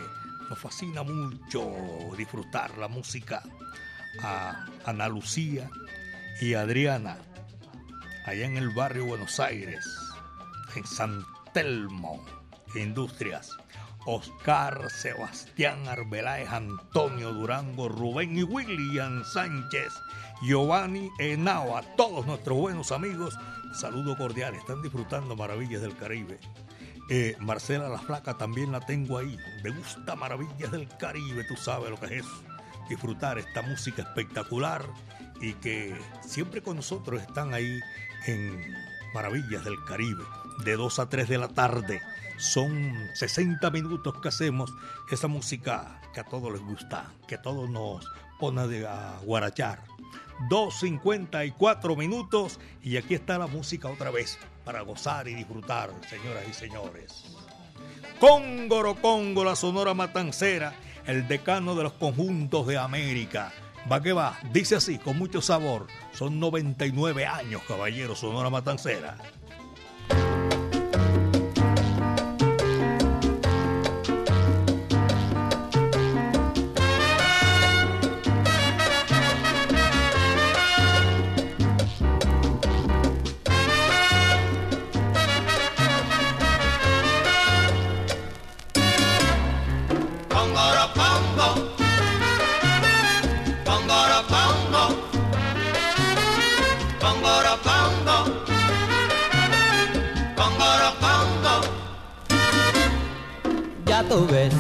nos 0.49 0.59
fascina 0.59 1.03
mucho 1.03 1.71
disfrutar 2.17 2.79
la 2.79 2.89
música 2.89 3.43
a 4.23 4.67
Ana 4.87 5.09
Lucía 5.09 5.69
y 6.41 6.55
Adriana, 6.55 7.19
allá 8.25 8.47
en 8.47 8.57
el 8.57 8.71
barrio 8.71 9.05
Buenos 9.05 9.39
Aires, 9.39 9.85
en 10.75 10.87
San 10.87 11.25
Telmo, 11.53 12.25
Industrias. 12.75 13.51
Oscar, 14.07 14.89
Sebastián 14.89 15.89
Arbeláez, 15.89 16.49
Antonio 16.49 17.33
Durango, 17.33 17.89
Rubén 17.89 18.39
y 18.39 18.45
William 18.45 19.25
Sánchez, 19.25 19.93
Giovanni 20.43 21.11
Henao, 21.19 21.77
a 21.77 21.83
todos 21.97 22.25
nuestros 22.25 22.57
buenos 22.57 22.93
amigos, 22.93 23.37
saludo 23.75 24.17
cordial, 24.17 24.55
están 24.55 24.81
disfrutando 24.81 25.35
Maravillas 25.35 25.83
del 25.83 25.97
Caribe. 25.97 26.39
Eh, 27.11 27.37
Marcela 27.41 27.89
la 27.89 27.99
Flaca 27.99 28.39
también 28.39 28.71
la 28.71 28.81
tengo 28.81 29.19
ahí, 29.19 29.37
me 29.65 29.71
gusta 29.71 30.15
Maravillas 30.15 30.71
del 30.71 30.89
Caribe, 30.99 31.45
tú 31.45 31.57
sabes 31.57 31.91
lo 31.91 31.99
que 31.99 32.07
es 32.07 32.13
eso, 32.25 32.43
disfrutar 32.89 33.39
esta 33.39 33.63
música 33.63 34.03
espectacular 34.03 34.87
y 35.41 35.53
que 35.55 35.97
siempre 36.25 36.63
con 36.63 36.77
nosotros 36.77 37.21
están 37.21 37.55
ahí 37.55 37.81
en 38.27 38.75
Maravillas 39.15 39.65
del 39.65 39.83
Caribe, 39.85 40.23
de 40.65 40.77
2 40.77 40.99
a 41.01 41.09
3 41.09 41.29
de 41.29 41.39
la 41.39 41.49
tarde. 41.49 42.01
Son 42.37 42.95
60 43.15 43.71
minutos 43.71 44.21
que 44.21 44.29
hacemos 44.29 44.73
esa 45.11 45.29
música 45.29 46.01
que 46.13 46.21
a 46.21 46.25
todos 46.25 46.53
les 46.53 46.63
gusta, 46.63 47.13
que 47.27 47.37
a 47.37 47.43
todos 47.43 47.69
nos 47.71 48.07
pone 48.39 48.67
de 48.69 48.87
a 48.87 49.19
guarachar. 49.25 49.83
2.54 50.51 51.97
minutos 51.97 52.61
y 52.83 52.99
aquí 52.99 53.15
está 53.15 53.39
la 53.39 53.47
música 53.47 53.89
otra 53.89 54.11
vez 54.11 54.39
para 54.65 54.83
gozar 54.83 55.29
y 55.29 55.35
disfrutar, 55.35 55.91
señoras 56.09 56.45
y 56.49 56.53
señores. 56.53 57.25
Cóngoro 58.21 58.97
Congo, 58.97 59.45
la 59.45 59.57
Sonora 59.57 59.95
Matancera, 59.95 60.75
el 61.07 61.29
decano 61.29 61.75
de 61.75 61.85
los 61.85 61.93
conjuntos 61.95 62.67
de 62.67 62.77
América. 62.77 63.53
Va 63.91 64.03
que 64.03 64.13
va, 64.13 64.39
dice 64.53 64.77
así, 64.77 64.99
con 64.99 65.19
mucho 65.19 65.41
sabor. 65.41 65.87
Son 66.13 66.41
99 66.41 67.25
años, 67.25 67.63
caballero, 67.69 68.17
Sonora 68.17 68.51
Matancera. 68.51 69.17
Tú 104.17 104.27
ves 104.29 104.55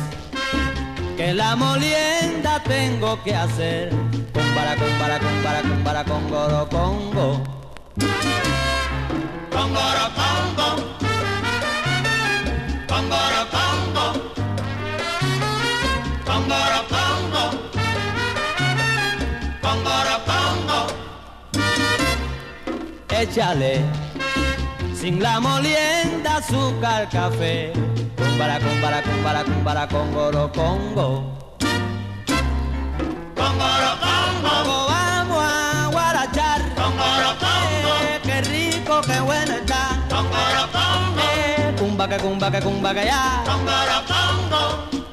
que 1.16 1.32
la 1.32 1.57
molienda 1.57 2.62
tengo 2.64 3.22
que 3.24 3.34
hacer. 3.34 3.90
Cumbara, 4.34 4.74
cumbara, 4.76 5.18
cumbara, 5.18 5.62
cumbara, 5.62 6.04
congoro, 6.04 6.68
congo. 6.68 7.42
Pongoro 9.54 10.07
pongo, 10.20 10.68
pongoro 12.90 13.42
pongo, 13.54 14.07
pongoro 16.28 16.80
pongo, 16.94 17.44
pongoro 19.62 20.16
pongo. 20.30 20.78
Échale 23.09 23.72
sin 25.00 25.22
la 25.22 25.40
molienda 25.40 26.36
azúcar, 26.36 27.09
café. 27.09 27.72
Cumbara, 28.16 28.58
cumbara, 28.60 29.02
cumbara, 29.02 29.44
cumbara, 29.44 29.86
congoro, 29.88 30.50
congo. 30.52 31.08
Pongoro 33.34 33.90
pongo, 34.04 34.86
Vamos 34.88 35.44
a 35.44 35.88
guarachar. 35.92 36.60
pongoro 36.74 37.30
pongo, 37.42 37.92
Eh, 38.02 38.20
qué 38.22 38.40
rico, 38.42 39.00
qué 39.06 39.20
bueno 39.20 39.52
está. 39.54 39.82
pongoro 40.08 40.62
pongo, 40.72 41.22
Eh, 41.36 41.74
cumba 41.78 42.08
que 42.08 42.16
cumba 42.18 42.50
que 42.50 42.60
cumba 42.60 42.94
que 42.94 43.04
ya. 43.04 43.42
pongoro 43.44 43.96
pongo. 44.10 45.05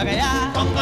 Cumba 0.00 0.16
que 0.16 0.58
cumba 0.58 0.79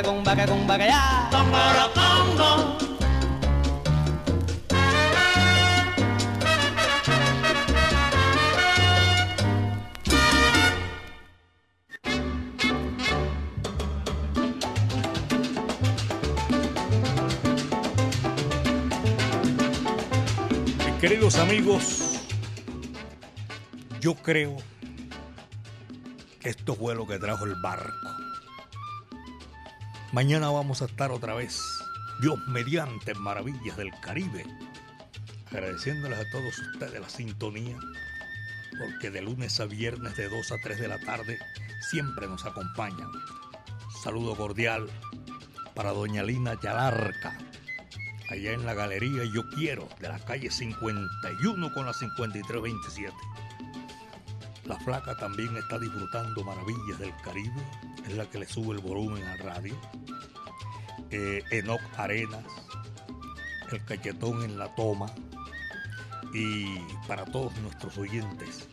Que 0.00 0.06
cumba 0.06 0.34
que 0.34 0.46
cumba 0.46 0.78
que 0.78 0.86
ya. 0.86 1.28
Mis 20.78 20.94
queridos 20.98 21.36
amigos, 21.36 22.20
yo 24.00 24.14
creo 24.14 24.56
que 26.40 26.48
esto 26.48 26.74
fue 26.74 26.94
lo 26.94 27.06
que 27.06 27.18
trajo 27.18 27.44
el 27.44 27.54
barco. 27.60 27.99
Mañana 30.12 30.50
vamos 30.50 30.82
a 30.82 30.86
estar 30.86 31.12
otra 31.12 31.34
vez, 31.34 31.62
Dios 32.20 32.36
mediante 32.48 33.14
Maravillas 33.14 33.76
del 33.76 33.92
Caribe, 34.00 34.44
agradeciéndoles 35.52 36.18
a 36.18 36.28
todos 36.32 36.58
ustedes 36.58 37.00
la 37.00 37.08
sintonía, 37.08 37.78
porque 38.76 39.12
de 39.12 39.22
lunes 39.22 39.60
a 39.60 39.66
viernes 39.66 40.16
de 40.16 40.28
2 40.28 40.50
a 40.50 40.56
3 40.60 40.80
de 40.80 40.88
la 40.88 40.98
tarde 40.98 41.38
siempre 41.92 42.26
nos 42.26 42.44
acompañan. 42.44 43.08
Saludo 44.02 44.34
cordial 44.34 44.90
para 45.76 45.92
doña 45.92 46.24
Lina 46.24 46.58
Yalarca, 46.60 47.38
allá 48.30 48.50
en 48.50 48.66
la 48.66 48.74
galería 48.74 49.22
Yo 49.32 49.48
Quiero, 49.50 49.88
de 50.00 50.08
la 50.08 50.18
calle 50.18 50.50
51 50.50 51.72
con 51.72 51.86
la 51.86 51.92
5327. 51.92 53.14
La 54.64 54.76
flaca 54.80 55.16
también 55.16 55.56
está 55.56 55.78
disfrutando 55.78 56.42
maravillas 56.42 56.98
del 56.98 57.14
Caribe, 57.22 57.62
es 58.06 58.16
la 58.16 58.28
que 58.28 58.38
le 58.38 58.46
sube 58.46 58.74
el 58.74 58.80
volumen 58.80 59.22
al 59.24 59.38
radio. 59.38 59.74
Eh, 61.10 61.42
Enoc 61.50 61.80
Arenas, 61.96 62.44
el 63.72 63.84
cachetón 63.84 64.42
en 64.44 64.58
la 64.58 64.74
toma 64.74 65.12
y 66.32 66.78
para 67.08 67.24
todos 67.24 67.56
nuestros 67.58 67.98
oyentes 67.98 68.68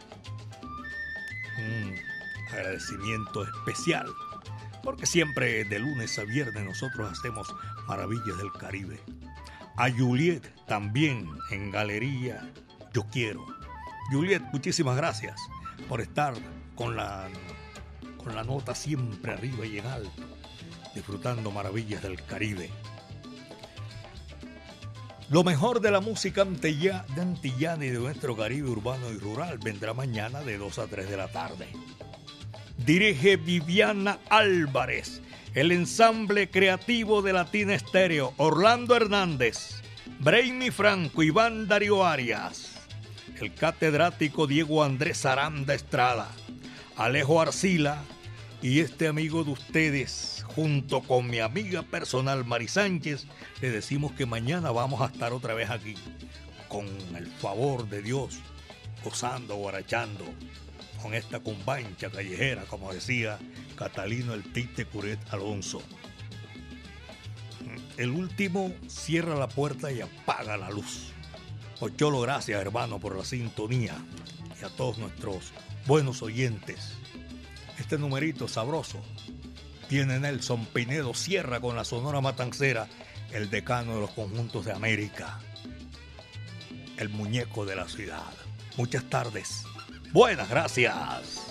un 1.58 1.96
agradecimiento 2.52 3.44
especial 3.44 4.08
porque 4.88 5.06
siempre 5.06 5.66
de 5.66 5.80
lunes 5.80 6.18
a 6.18 6.24
viernes 6.24 6.64
nosotros 6.64 7.12
hacemos 7.12 7.54
maravillas 7.90 8.38
del 8.38 8.54
Caribe. 8.54 8.98
A 9.76 9.92
Juliet 9.92 10.42
también 10.66 11.30
en 11.52 11.72
Galería 11.72 12.50
Yo 12.94 13.04
Quiero. 13.12 13.46
Juliet, 14.12 14.42
muchísimas 14.54 14.96
gracias 14.96 15.36
por 15.90 16.00
estar 16.00 16.36
con 16.76 16.96
la, 16.96 17.28
la 18.34 18.44
nota 18.44 18.76
siempre 18.76 19.34
arriba 19.34 19.66
y 19.66 19.80
en 19.80 19.88
alto, 19.88 20.24
disfrutando 20.94 21.52
maravillas 21.52 22.02
del 22.02 22.22
Caribe. 22.24 22.70
Lo 25.30 25.44
mejor 25.44 25.82
de 25.82 25.92
la 25.92 26.00
música 26.00 26.44
antillana 26.44 27.86
y 27.86 27.90
de 27.90 28.00
nuestro 28.00 28.38
Caribe 28.38 28.70
urbano 28.70 29.12
y 29.12 29.18
rural 29.18 29.58
vendrá 29.58 29.94
mañana 29.94 30.40
de 30.42 30.58
2 30.58 30.80
a 30.80 30.88
3 30.88 31.10
de 31.10 31.18
la 31.18 31.28
tarde. 31.28 31.68
Dirige 32.78 33.36
Viviana 33.36 34.20
Álvarez, 34.30 35.22
el 35.54 35.74
ensamble 35.74 36.50
creativo 36.50 37.22
de 37.22 37.34
Latina 37.34 37.74
Estéreo, 37.76 38.34
Orlando 38.38 38.96
Hernández, 38.96 39.82
Brainy 40.20 40.72
Franco, 40.72 41.24
Iván 41.24 41.68
Darío 41.68 42.06
Arias, 42.06 42.78
el 43.42 43.54
catedrático 43.54 44.48
Diego 44.48 44.82
Andrés 44.82 45.26
Aranda 45.26 45.74
Estrada, 45.74 46.30
Alejo 46.96 47.42
Arcila 47.42 48.02
y 48.62 48.80
este 48.80 49.08
amigo 49.08 49.44
de 49.44 49.52
ustedes, 49.52 50.44
junto 50.56 51.02
con 51.02 51.30
mi 51.30 51.40
amiga 51.40 51.84
personal 51.84 52.44
Mari 52.44 52.68
Sánchez, 52.68 53.26
le 53.62 53.70
decimos 53.70 54.14
que 54.14 54.26
mañana 54.26 54.72
vamos 54.72 55.02
a 55.02 55.06
estar 55.06 55.32
otra 55.32 55.54
vez 55.54 55.70
aquí, 55.70 55.96
con 56.68 56.88
el 57.16 57.28
favor 57.28 57.88
de 57.88 58.02
Dios, 58.02 58.40
gozando, 59.04 59.56
guarachando, 59.56 60.26
con 61.02 61.14
esta 61.14 61.40
cumbancha 61.40 62.10
callejera, 62.10 62.64
como 62.64 62.92
decía 62.92 63.38
Catalino 63.76 64.34
el 64.34 64.52
Tite 64.52 64.86
Curet 64.86 65.20
Alonso. 65.32 65.82
El 67.98 68.10
último 68.10 68.74
cierra 68.88 69.36
la 69.36 69.48
puerta 69.48 69.92
y 69.92 70.02
apaga 70.02 70.58
la 70.58 70.72
luz. 70.72 71.12
Ocholo, 71.80 72.22
gracias 72.22 72.60
hermano 72.60 73.00
por 73.00 73.16
la 73.16 73.24
sintonía 73.24 73.96
y 74.60 74.66
a 74.66 74.70
todos 74.70 74.98
nuestros 74.98 75.52
buenos 75.86 76.24
oyentes. 76.24 76.97
Este 77.80 77.98
numerito 77.98 78.48
sabroso 78.48 79.04
tiene 79.88 80.20
Nelson 80.20 80.66
Pinedo, 80.66 81.14
cierra 81.14 81.60
con 81.60 81.76
la 81.76 81.86
Sonora 81.86 82.22
Matancera, 82.22 82.88
el 83.32 83.50
decano 83.50 83.96
de 83.96 84.02
los 84.02 84.12
conjuntos 84.12 84.66
de 84.66 84.74
América, 84.74 85.40
el 86.98 87.10
muñeco 87.10 87.66
de 87.66 87.76
la 87.76 87.88
ciudad. 87.88 88.34
Muchas 88.76 89.04
tardes. 89.10 89.64
Buenas 90.12 90.50
gracias. 90.50 91.47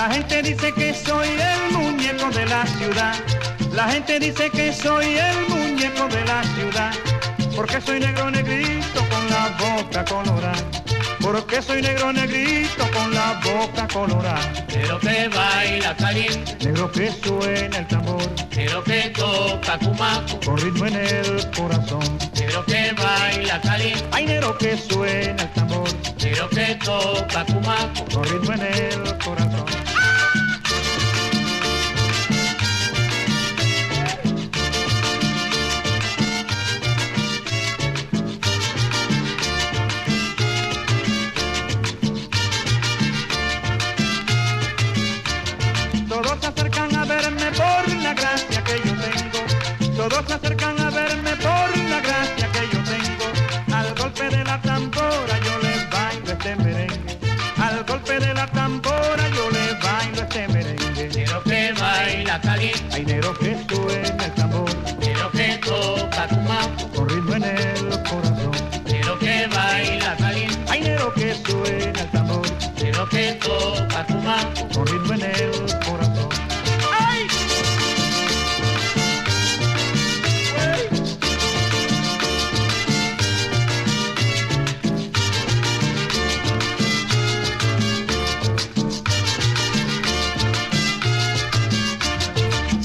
La 0.00 0.08
gente 0.10 0.40
dice 0.40 0.72
que 0.72 0.94
soy 0.94 1.28
el 1.28 1.76
muñeco 1.76 2.30
de 2.30 2.46
la 2.46 2.64
ciudad. 2.64 3.12
La 3.74 3.84
gente 3.86 4.18
dice 4.18 4.48
que 4.48 4.72
soy 4.72 5.18
el 5.18 5.46
muñeco 5.50 6.08
de 6.08 6.24
la 6.24 6.42
ciudad. 6.54 6.90
Porque 7.54 7.82
soy 7.82 8.00
negro 8.00 8.30
negrito 8.30 9.00
con 9.10 9.28
la 9.28 9.54
boca 9.58 10.02
colorada. 10.06 10.54
Porque 11.20 11.60
soy 11.60 11.82
negro 11.82 12.14
negrito 12.14 12.90
con 12.94 13.12
la 13.14 13.38
boca 13.44 13.86
colorada. 13.92 14.40
Pero 14.68 14.98
que 15.00 15.28
baila 15.28 15.94
caliente, 15.94 16.56
Negro 16.64 16.90
que 16.90 17.12
suena 17.22 17.76
el 17.76 17.86
tambor. 17.86 18.22
pero 18.54 18.82
que 18.82 19.10
toca 19.10 19.78
cumaco, 19.80 20.40
Con 20.46 20.56
ritmo 20.56 20.86
en 20.86 20.94
el 20.96 21.50
corazón. 21.54 22.18
pero 22.34 22.64
que 22.64 22.92
baila 22.94 23.60
caliente, 23.60 24.02
Hay 24.12 24.24
negro 24.24 24.56
que 24.56 24.78
suena 24.78 25.42
el 25.42 25.52
tambor. 25.52 25.88
pero 26.18 26.48
que 26.48 26.74
toca 26.82 27.44
cumaco. 27.44 28.04
Con 28.14 28.24
ritmo 28.24 28.54
en 28.54 28.62
el 28.62 29.18
corazón. 29.18 29.66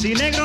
Si 0.06 0.14
negro 0.14 0.45